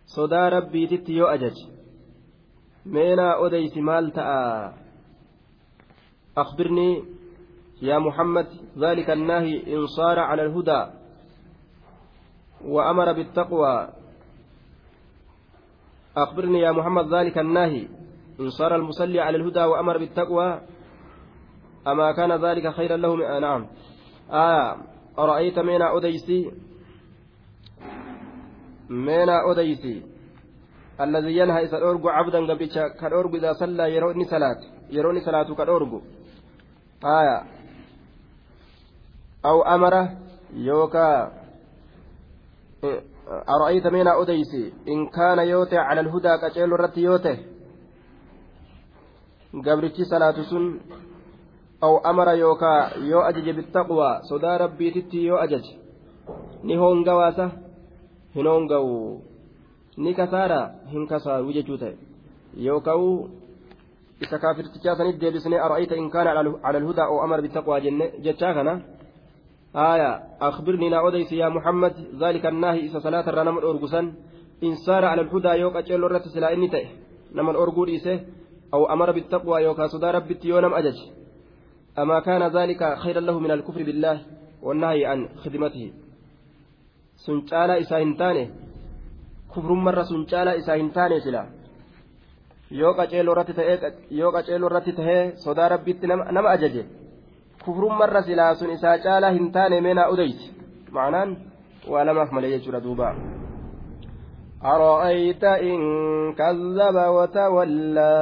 صدى 0.05 0.35
ربي 0.35 0.87
تت 0.87 1.09
يو 1.09 1.25
أجج. 1.25 1.57
مينا 2.85 3.45
أديس 3.45 3.77
مال 3.77 4.13
أخبرني 6.37 7.03
يا 7.81 7.99
محمد 7.99 8.47
ذلك 8.77 9.09
النهي 9.09 9.75
إن 9.75 9.87
صار 9.87 10.19
على 10.19 10.45
الهدى 10.45 10.85
وأمر 12.65 13.13
بالتقوى. 13.13 13.89
أخبرني 16.17 16.59
يا 16.59 16.71
محمد 16.71 17.13
ذلك 17.13 17.37
النهي. 17.37 17.87
إن 18.39 18.49
صار 18.49 18.75
المصلي 18.75 19.19
على 19.19 19.37
الهدى 19.37 19.63
وأمر 19.63 19.97
بالتقوى 19.97 20.61
أما 21.87 22.11
كان 22.11 22.45
ذلك 22.45 22.69
خيرا 22.69 22.97
لهم 22.97 23.21
آه 23.21 23.39
نعم. 23.39 23.67
آه 24.31 24.77
أرأيت 25.19 25.59
مينا 25.59 25.97
أديسي 25.97 26.51
مينا 28.89 29.51
أديسي 29.51 30.03
الذي 31.01 31.37
ينهى 31.37 31.63
إذا 31.63 31.77
أرجو 31.77 32.09
عبدا 32.09 32.53
قبيتشا 32.53 32.87
كالأرجو 32.87 33.37
إذا 33.37 33.53
صلى 33.53 33.95
يروني 33.95 34.25
صلاة 34.25 34.59
يروني 34.89 35.19
صلاة 35.19 35.55
كالأرجو 35.55 36.01
آية 37.05 37.43
أو 39.45 39.61
أمره 39.61 40.17
يوكا. 40.53 41.31
أرأيت 43.27 43.87
مينا 43.87 44.21
أديسي؟ 44.21 44.73
إن 44.87 45.07
كان 45.07 45.39
يوتي 45.39 45.77
على 45.77 46.01
الهدى 46.01 46.37
كأجيل 46.41 46.73
الرت 46.73 46.97
يوتي. 46.97 47.37
قبرتي 49.65 50.03
صلاة 50.05 50.41
سن. 50.49 50.79
أو 51.83 51.97
أمر 51.97 52.27
يوكا 52.29 52.97
يو 52.97 53.19
أجج 53.19 53.49
بالتقوى. 53.49 54.19
صدا 54.29 54.57
ربي 54.57 54.91
تتي 54.91 55.17
يو 55.17 55.35
أجج. 55.35 55.65
نهون 56.63 57.09
قواسة 57.09 57.51
هنون 58.35 58.67
قو. 58.71 59.19
نكسارا. 59.97 60.61
هنكسار. 60.91 61.41
وججوته 61.41 61.93
يوكاو. 62.57 63.27
isa 64.23 64.39
kaafirtichaa 64.39 64.95
sanit 64.95 65.17
deebisnee 65.21 65.59
ara'ayta 65.59 65.95
in 66.01 66.09
kaana 66.09 66.33
cala 66.37 66.77
alhudaa 66.79 67.07
oo 67.11 67.19
amar 67.25 67.41
bitaqwaa 67.41 67.79
jenne 67.85 68.05
jechaa 68.25 68.53
kana 68.57 68.73
naa 69.73 71.01
odeysi 71.07 71.37
yaa 71.41 71.49
muhammad 71.57 71.93
zaalika 72.21 72.47
annaahi 72.53 72.85
isa 72.87 72.99
salaata 73.05 73.31
irraa 73.31 73.47
nama 73.49 73.61
dhoorgusan 73.61 74.05
in 74.61 74.75
saara 74.85 75.07
cala 75.09 75.21
alhudaa 75.25 75.55
yoo 75.63 75.71
qaceello 75.75 76.05
irratti 76.09 76.29
silaa 76.35 76.53
inni 76.55 76.69
ta'e 76.75 76.87
nama 77.37 77.53
dhoorguu 77.55 77.85
dhiise 77.89 78.13
aw 78.75 78.81
amara 78.93 79.13
bittaqwaa 79.17 79.59
yookaa 79.67 79.93
sodaa 79.93 80.11
rabbitti 80.17 80.49
yoo 80.51 80.61
nam 80.61 80.73
ajaje 80.81 81.05
أما 82.01 82.19
كان 82.19 82.43
ذلك 82.57 82.97
خيرا 82.97 83.19
له 83.19 83.39
من 83.39 83.51
الكفر 83.51 83.83
بالله 83.83 84.21
والنهي 84.61 85.05
عن 85.05 85.29
خدمته 85.43 85.93
سنشالا 87.25 87.79
إساهنتاني 87.81 88.49
كفر 89.55 89.71
مرة 89.73 90.03
سنشالا 90.03 90.57
إساهنتاني 90.57 91.19
سلا 91.19 91.45
yoo 92.81 92.93
qaceeloo 92.97 93.33
irratti 94.67 94.93
tahee 94.97 95.23
sodaa 95.45 95.69
rabbitti 95.73 96.07
nama 96.07 96.49
ajaje 96.55 96.83
kufrummarra 97.65 98.23
silaa 98.23 98.55
sun 98.55 98.75
isaa 98.77 98.97
caalaa 99.05 99.31
hin 99.37 99.51
taane 99.51 99.81
meenaa 99.81 100.09
udeyti 100.15 100.51
ma'anaan 100.91 101.37
waa 101.93 102.05
lamaaf 102.09 102.31
malee 102.31 102.59
أرأيت 104.65 105.43
إن 105.43 105.79
كذب 106.33 106.95
وتولى 106.95 108.13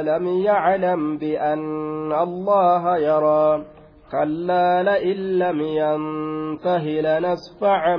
ألم 0.00 0.26
يعلم 0.28 1.18
بأن 1.18 2.12
الله 2.12 2.96
يرى 2.96 3.64
كلا 4.12 4.82
لئن 4.82 5.38
لم 5.38 5.60
ينته 5.60 6.84
لنسفعا 6.84 7.96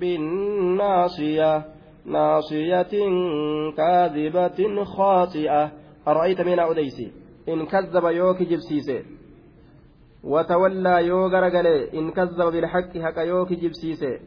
بالناصية 0.00 1.64
ناصية 2.06 2.94
كاذبة 3.76 4.84
خاطئة 4.84 5.72
أرأيت 6.08 6.40
من 6.40 6.58
أوديسي 6.58 7.12
إن 7.48 7.66
كذب 7.66 8.04
يوك 8.04 8.42
جبسيسي 8.42 9.02
وتولى 10.24 11.06
يوغر 11.06 11.44
إن 11.94 12.10
كذب 12.10 12.48
بالحق 12.52 12.98
حق 12.98 13.18
يوك 13.18 13.52
جبسيسي 13.52 14.18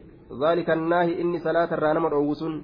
ذلك 0.42 0.70
الناهي 0.70 1.20
إني 1.20 1.38
صلاة 1.38 1.74
الرانم 1.74 2.06
الأوسن 2.06 2.62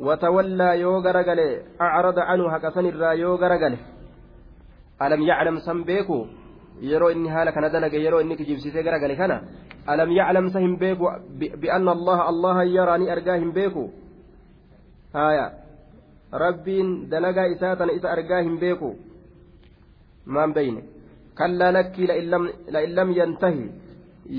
وتولى 0.00 0.80
يو 0.80 0.98
غرغله 0.98 1.62
أعرض 1.80 2.18
عنه 2.18 2.48
هكسن 2.54 2.86
الرا 2.86 3.12
يو 3.12 3.34
غرغله 3.34 3.78
ألم 5.02 5.22
يعلم 5.22 5.58
kana 7.54 7.70
dalage 7.70 8.02
yeroo 8.02 8.20
inni 8.20 8.36
kijibsiisee 8.36 8.82
garagale 8.82 9.16
kana 9.16 9.42
alam 9.86 10.10
yaclam 10.10 10.50
sa 10.50 10.58
hin 10.58 10.76
beeku 10.76 11.06
bianna 11.38 11.92
allaha 11.92 12.26
allaha 12.26 12.64
yaraa 12.64 12.98
ni 12.98 13.10
argaa 13.10 13.38
hin 13.38 13.52
beeku 13.52 13.92
haya 15.12 15.52
rabbiin 16.32 17.08
dalagaa 17.10 17.46
isaa 17.54 17.76
tana 17.76 17.92
isa 17.92 18.10
argaa 18.10 18.42
hin 18.42 18.58
beeku 18.58 18.90
maan 20.26 20.54
beyne 20.54 20.82
lain 21.38 22.94
lam 22.94 23.08
yantahi 23.12 23.64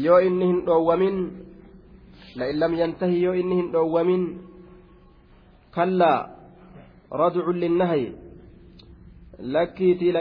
yoo 0.06 0.20
inni 0.28 0.46
hin 0.52 0.60
dhoowwamin 0.66 1.18
lain 2.36 2.56
lam 2.60 2.74
yantahi 2.82 3.22
yoo 3.24 3.36
inni 3.36 3.56
hin 3.62 3.72
dhoowwamin 3.72 4.24
كلا 5.76 6.14
ردع 7.12 7.46
للنهي 7.64 8.06
la 9.36 9.68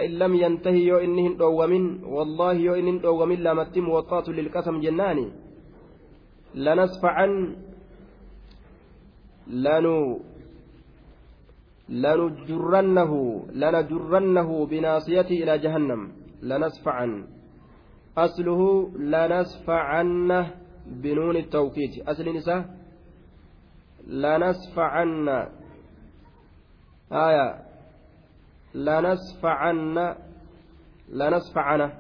in 0.03 0.19
lam 0.19 0.35
yantahi 0.35 0.87
yoo 0.91 0.99
inni 1.07 1.23
hin 1.23 1.35
dhoowwamin 1.39 1.85
wallaahi 2.15 2.65
yoo 2.67 2.75
inni 2.75 2.91
hin 2.91 3.01
dhoowwamin 3.05 3.43
lamatti 3.47 3.81
muwaxaatu 3.81 4.35
lilqasam 4.35 4.81
jennaani 4.83 5.27
lanasfacan 6.65 7.33
lanu 9.67 9.95
lanujurrannahu 12.05 13.21
lanajurrannahu 13.63 14.67
binaasiyatii 14.73 15.41
ilaa 15.47 15.63
jahannam 15.67 16.03
lanasfacan 16.45 17.35
أصله 18.19 18.91
لنسفعن 18.99 20.47
بنون 20.87 21.37
التوكيد. 21.37 22.09
أصل 22.09 22.37
نساء 22.37 22.65
لنسفعن. 24.07 25.29
آية. 27.13 27.65
لنسفعن. 28.75 30.15
لنسفعن. 31.09 31.93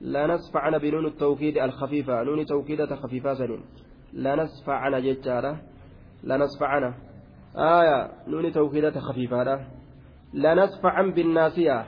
لنسفعن 0.00 0.78
بنون 0.78 1.06
التوكيد 1.06 1.58
الخفيفة. 1.58 2.22
نون 2.22 2.46
توكيدة 2.46 2.96
خفيفة 2.96 3.34
سنين. 3.34 3.64
لنسفعن 4.12 5.02
جتارة 5.02 5.60
لنسفعن. 6.24 6.94
آية. 7.56 8.12
نون 8.28 8.52
توكيدة 8.52 9.00
خفيفة 9.00 9.66
لنسفعن 10.34 11.12
بالناسية. 11.12 11.86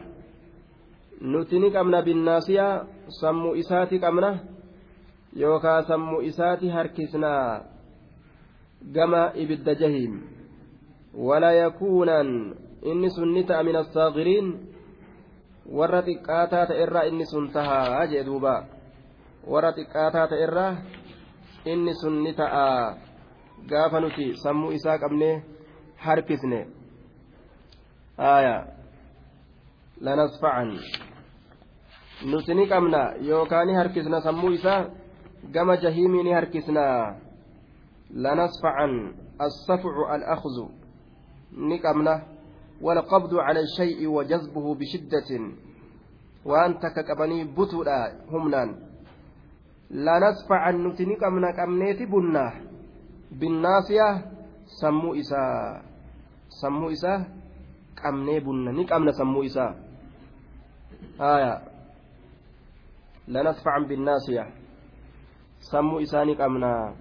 نتني 1.22 1.68
قمنا 1.76 2.00
بالناسية 2.00 2.68
سمو 3.20 3.54
إساتي 3.54 3.98
قمنا 3.98 4.30
يوكا 5.36 5.80
سمو 5.80 6.20
إساتي 6.20 6.70
هركسنا 6.70 7.32
gama 8.92 9.32
ibidda 9.34 9.74
jahiim 9.74 10.22
wala 11.16 11.50
yakuunan 11.52 12.54
inni 12.84 13.10
sun 13.10 13.32
ni 13.34 13.42
ta'a 13.42 13.64
min 13.66 13.76
assaagiriin 13.76 14.46
warra 15.66 16.02
xiqqaataa 16.06 16.66
ta'e 16.70 16.82
irraa 16.84 17.08
inni 17.10 17.26
sun 17.26 17.50
tahaa 17.50 18.06
jee 18.06 18.22
duuba 18.22 18.68
warra 19.48 19.72
xiqqaataa 19.72 20.28
ta'e 20.30 20.42
irraa 20.44 20.72
inni 21.64 21.94
sun 22.00 22.22
ni 22.22 22.32
ta'a 22.36 22.94
gaafa 23.66 24.00
nuti 24.00 24.36
sammuu 24.44 24.70
isaa 24.76 24.98
qabnee 25.02 25.42
harkisne 25.96 26.60
aya 28.18 28.75
lanasfacan 30.00 30.78
nuti 32.26 32.54
ni 32.54 32.66
qabna 32.66 33.14
yookaan 33.20 33.66
ni 33.66 33.74
harkisna 33.74 34.20
sammuu 34.20 34.50
isaa 34.50 34.86
gama 35.52 35.76
jahiimii 35.76 36.22
ni 36.22 36.32
harkisna 36.32 37.16
لنصفعا 38.10 38.86
الصفع 39.40 40.14
الأخذ. 40.14 40.56
نقمنا 41.58 42.22
والقبض 42.80 43.34
على 43.34 43.60
الشيء 43.60 44.06
وجذبه 44.06 44.74
بشدة 44.74 45.30
وأنت 46.44 46.86
كقبني 46.86 47.44
بطولا 47.44 48.12
همنان 48.30 48.70
لنصفعا 49.90 50.72
نتنقمنا 50.72 51.48
قمنيت 51.58 52.02
بنا 52.02 52.46
بالناسية 53.32 54.08
سمو 54.66 55.14
إساء 55.14 55.82
سمو 56.48 56.90
إساء 56.90 57.20
قمني 58.04 58.40
بنا 58.40 58.70
نقمنا 58.72 59.12
سمو 59.12 59.42
إساء 59.42 59.85
آية. 61.20 61.62
لنصفعا 63.28 63.78
بالناسية 63.88 64.44
سمو 65.60 66.00
إساء 66.00 66.24
نقمنا 66.24 66.94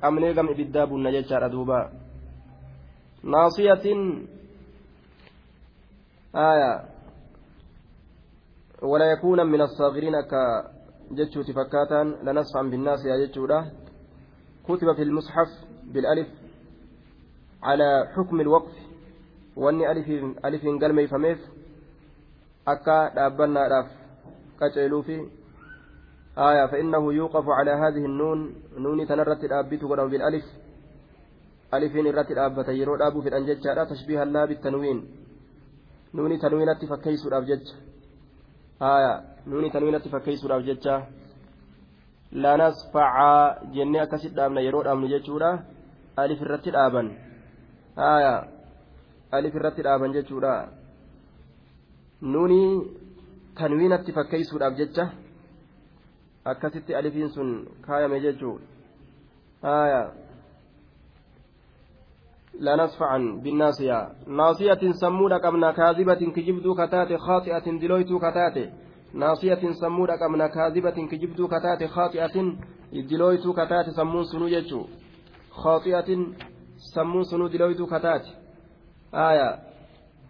qabnee 0.00 0.32
gam 0.34 0.48
ibiddaa 0.48 0.86
bunna 0.86 1.12
jechaadha 1.12 1.48
duuba 1.52 1.92
naasiyatin 3.22 4.28
aya 6.32 6.88
ولا 8.82 9.12
يكون 9.12 9.46
من 9.46 9.60
الصاغرين 9.60 10.20
كا 10.20 10.72
جتشو 11.12 11.42
تفكاتا 11.42 12.24
لنصفا 12.24 12.62
بالناس 12.62 13.04
يا 13.04 13.26
جتشودا 13.26 13.70
كتب 14.64 14.92
في 14.96 15.02
المصحف 15.02 15.48
بالألف 15.84 16.28
على 17.62 18.08
حكم 18.16 18.40
الوقف. 18.40 18.72
واني 19.56 19.90
ألف 19.90 20.08
ألف 20.44 20.62
قلمي 20.82 21.06
فميف. 21.06 21.38
راف 23.68 23.86
كتشيلو 24.60 25.02
في 25.02 25.16
آية 26.38 26.66
فإنه 26.66 27.12
يوقف 27.12 27.44
على 27.48 27.70
هذه 27.70 28.04
النون 28.10 28.54
نون 28.78 29.06
تنرت 29.06 29.44
الآبت 29.44 29.82
ولو 29.84 30.08
بالألف 30.08 30.44
ألف 31.74 31.96
الرت 31.96 32.30
الآبة 32.30 32.68
يرو 32.70 32.94
الآب 32.94 33.20
في 33.20 33.28
الأنجج 33.28 33.66
لا 34.24 34.44
بالتنوين 34.44 34.98
نون 36.14 36.38
تنوينة 36.38 36.80
فكيس 36.90 37.26
الأبجج 37.26 37.66
آية 38.82 39.12
نون 39.46 39.70
تنوينة 39.72 40.04
فكيس 40.12 40.44
الأبجج 40.44 40.86
لا 42.32 42.56
نصفع 42.56 43.14
جنة 43.74 44.02
أكسد 44.02 44.34
دامنا 44.34 44.60
يرو 44.60 44.80
الآب 44.80 44.98
نججورا 44.98 45.64
ألف 46.18 46.42
الرت 46.42 46.68
الآبا 46.68 47.02
آية 47.98 48.34
ألف 49.34 49.56
الرت 49.56 49.78
الآبا 49.80 50.06
ججورا 50.06 50.79
نوني 52.22 52.86
تنوينة 53.56 54.04
فكيس 54.16 54.54
الأبجج 54.54 55.00
akkasitti 56.44 56.94
alifiin 56.94 57.28
sun 57.28 57.68
kaayame 57.86 58.20
jechuun 58.20 58.60
aya 59.62 60.12
لنصفعا 62.60 63.40
بالناصية 63.42 64.08
ناصية 64.26 64.92
سمودة 64.92 65.36
قمنا 65.36 65.72
كاذبة 65.72 66.14
كجبدو 66.36 66.74
كتاتي 66.74 67.18
خاطئة 67.18 67.78
دلويتو 67.80 68.18
كتاتي 68.18 68.70
ناصية 69.14 69.72
سمودة 69.72 70.16
قمنا 70.16 70.46
كاذبة 70.46 70.98
كجبدو 71.10 71.48
كتاتي 71.48 71.88
خاطئة 71.88 72.36
دلويتو 72.92 73.52
كتاتي 73.52 73.90
سمون 73.90 74.24
سنو 74.24 74.46
يجو 74.46 74.86
خاطئة 75.50 76.08
سمون 76.94 77.24
سنو 77.24 77.46
دلويتو 77.48 77.86
كتاتي 77.86 78.32
آية 79.14 79.58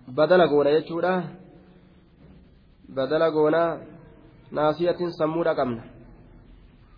بدل 0.09 0.49
قونا 0.49 0.71
يجو 0.71 1.01
بدل 2.91 3.23
قونا 3.23 3.83
ناصية 4.53 4.99
سمودة 5.19 5.53
قمنا 5.53 5.85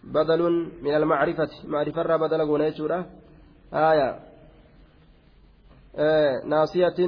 بدل 0.05 0.43
من 0.83 0.95
المعرفة. 0.95 1.49
معرفة 1.65 2.03
را 2.03 2.17
بدل 2.17 2.41
قونا 2.41 2.67
يجورا. 2.67 3.07
آية. 3.73 4.21
آه 5.97 6.45
ناصية 6.45 6.99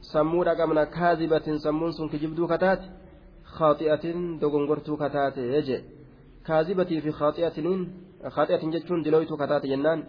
سمورا 0.00 0.54
قمنا 0.54 0.84
كاذبة 0.84 1.56
سمون 1.56 1.92
سن 1.92 2.08
كجبدو 2.08 2.46
كتات. 2.46 2.80
خاطئة 3.44 4.04
دغنغرتو 4.40 4.96
كتات. 4.96 5.38
يجي. 5.38 5.84
كاذبة 6.46 7.00
في 7.00 7.12
خاطئة 7.12 7.86
خاطئة 8.28 8.70
جتون 8.70 9.02
دلويتو 9.02 9.36
كتات 9.36 9.66
جنان 9.66 10.04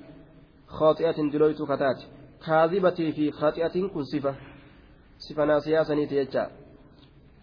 خاطئة 0.67 1.29
دلويتو 1.31 1.65
كتات. 1.65 1.99
كاذبة 2.45 3.12
في 3.15 3.31
خاطئة 3.31 3.88
كن 3.88 4.03
صفة. 4.03 4.36
صفة 5.17 5.45
ناسية 5.45 5.84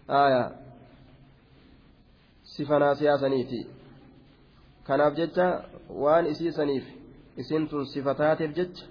سنيتي 0.07 0.09
يجا 0.09 0.27
آية 0.27 0.51
صفة 2.43 2.77
ناسية 2.77 3.15
سنيتي 3.15 3.67
kanaaf 4.87 5.15
jecha 5.15 5.63
waan 5.89 6.25
isiisaniif 6.25 6.83
isin 7.37 7.67
tun 7.67 7.85
sifataateef 7.85 8.55
jecha 8.55 8.85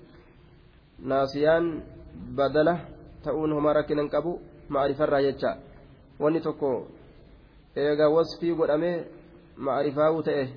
naasiyaan 0.98 1.82
badala 2.36 2.76
ta'uun 3.24 3.52
homaa 3.52 3.72
rakkinan 3.72 4.08
qabu 4.08 4.40
ma'arifarraa 4.68 5.22
jecha 5.22 5.56
wanni 6.20 6.40
tokko 6.40 6.88
eegaa 7.76 8.08
wasfii 8.08 8.54
godhamee 8.54 9.04
ma'arifaa'uu 9.56 10.22
ta'e 10.22 10.48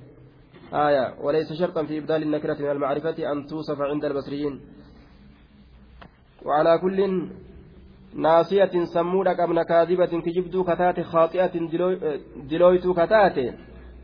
آية 0.72 1.14
وليس 1.22 1.52
شرطا 1.52 1.84
في 1.84 1.98
إبدال 1.98 2.22
النكرة 2.22 2.54
من 2.54 2.70
المعرفة 2.70 3.32
أن 3.32 3.46
توصف 3.46 3.80
عند 3.80 4.04
البصريين 4.04 4.60
وعلى 6.44 6.78
كل 6.78 7.28
ناصية 8.15 8.85
سمودة 8.93 9.31
قبل 9.31 9.63
كاذبة 9.63 10.21
كجبدو 10.21 10.63
كتات 10.63 10.99
خاطئة 10.99 11.51
دلويتو 12.49 12.93
كتات. 12.93 13.37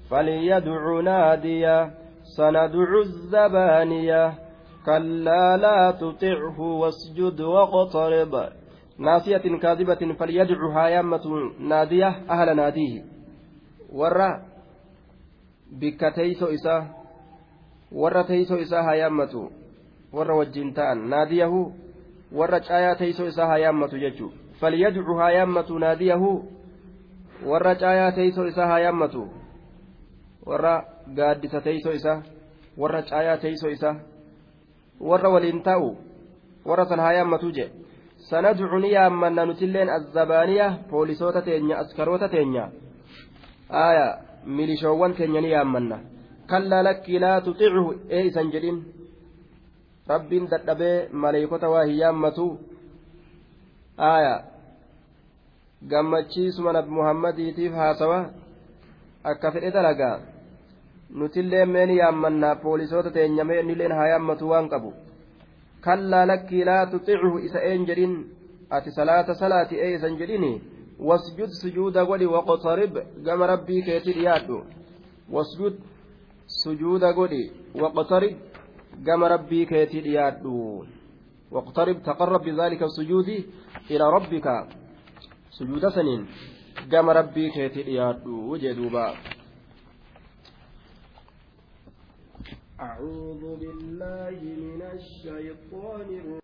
فليدع 0.10 1.02
ناديا 1.02 1.92
سندع 2.38 2.92
الزبانية 3.06 4.34
كلا 4.86 5.58
لا 5.58 5.92
تطعه 5.92 6.60
واسجد 6.60 7.42
واقترب. 7.42 8.50
ناسية 9.00 9.58
كاذبة 9.64 10.14
فليدعها 10.20 10.88
يامة 10.88 11.26
نادية 11.60 12.08
أهل 12.30 12.56
ناديه. 12.56 13.04
ورّا 13.94 14.42
warra 17.92 18.24
teeyso 18.24 18.58
isaa 18.60 18.84
haa 18.84 18.96
yaammatu 18.96 19.52
warra 20.14 20.36
wajjin 20.36 20.74
ta'an 20.74 21.08
naadiyahu 21.10 21.74
warra 22.32 22.60
caayaa 22.60 22.96
teeyso 22.96 23.28
isaa 23.28 23.48
haa 23.48 23.58
yaammatu 23.58 23.98
jechuu 23.98 24.32
falyadcu 24.60 25.16
haa 25.16 25.32
yaammatu 25.32 25.80
naadiyahu 25.80 26.32
warra 27.46 27.76
caayaa 27.76 28.12
teeyso 28.12 28.48
isaa 28.48 28.68
haa 28.68 28.80
yaammatu 28.80 29.28
warra 30.46 30.74
gaaddisa 31.16 31.62
teeysoo 31.62 31.92
isaa 32.00 32.22
warra 32.78 33.02
caayaa 33.02 33.38
teeysoo 33.38 33.70
isaa 33.70 33.96
warra 35.10 35.30
waliin 35.30 35.64
taa'u 35.64 35.90
warra 36.66 36.86
san 36.86 37.00
haa 37.00 37.14
yaammatuu 37.14 37.52
jee 37.52 37.70
sanadcu 38.30 38.80
ni 38.80 38.92
yaammanna 38.92 39.46
nutilleen 39.46 39.90
azzabaaniya 39.90 40.68
poolisoota 40.90 41.42
teenya 41.42 41.78
askaroota 41.78 42.30
teenya 42.30 42.70
aya 43.70 44.18
milishoowwan 44.46 45.14
keenya 45.14 45.42
ni 45.42 45.52
yaammanna 45.52 46.00
kallaa 46.48 46.84
lakkii 46.84 47.20
laa 47.20 47.42
tuxichu 47.42 47.96
ee 48.10 48.24
isan 48.30 48.52
jedhin 48.52 48.78
rabbiin 50.10 50.48
dadhabee 50.52 51.10
maleeykota 51.12 51.70
waa 51.70 51.84
hin 51.86 51.98
yaammatu. 52.00 52.46
Aya 53.98 54.44
gammachiisuma 55.90 56.74
nabi 56.74 56.90
muhammadiitiif 57.00 57.74
haasawa. 57.74 58.20
Akka 59.24 59.52
fedhe 59.52 59.72
dalagaa. 59.72 60.20
Nutillee 61.20 61.66
meen 61.66 61.92
yaammannaa 61.98 62.56
poolisoota 62.64 63.12
teenyamee 63.12 63.60
innilleen 63.60 63.92
haa 63.92 64.08
yaammatu 64.14 64.50
waan 64.50 64.70
qabu. 64.70 64.94
Kallaa 65.82 66.26
lakkii 66.28 66.64
laa 66.70 66.86
tuxichu 66.86 67.38
isa 67.50 67.60
een 67.72 67.86
jedhin. 67.88 68.16
Ati 68.70 68.92
salaata 68.92 69.34
salaati 69.36 69.76
ee 69.84 69.94
isan 69.96 70.18
jedhini 70.20 70.62
wasjud 71.10 71.52
sujuuda 71.62 72.06
godhi 72.06 72.28
waqtarib. 72.36 72.98
Gama 73.26 73.48
rabbii 73.48 73.82
keetii 73.82 74.14
dhiyaadhu. 74.18 74.58
Wasjud 75.32 75.76
sujuuda 76.62 77.14
godhi 77.14 77.44
waqtarib 77.82 78.36
rabbii 79.06 79.66
keetii 79.66 80.02
dhiyaadhu 80.02 80.86
واقترب 81.52 82.04
تقرب 82.04 82.42
بذلك 82.44 82.84
السجود 82.84 83.30
إلى 83.92 84.06
ربك. 84.16 84.48
سجود 85.52 85.90
سنين. 85.90 86.28
قام 86.92 87.10
ربي 87.10 87.50
كيتي 87.50 87.82
يادو 87.82 88.52
وجدوبا 88.52 89.16
أعوذ 92.80 93.44
بالله 93.60 94.38
من 94.42 94.82
الشيطان 94.82 96.40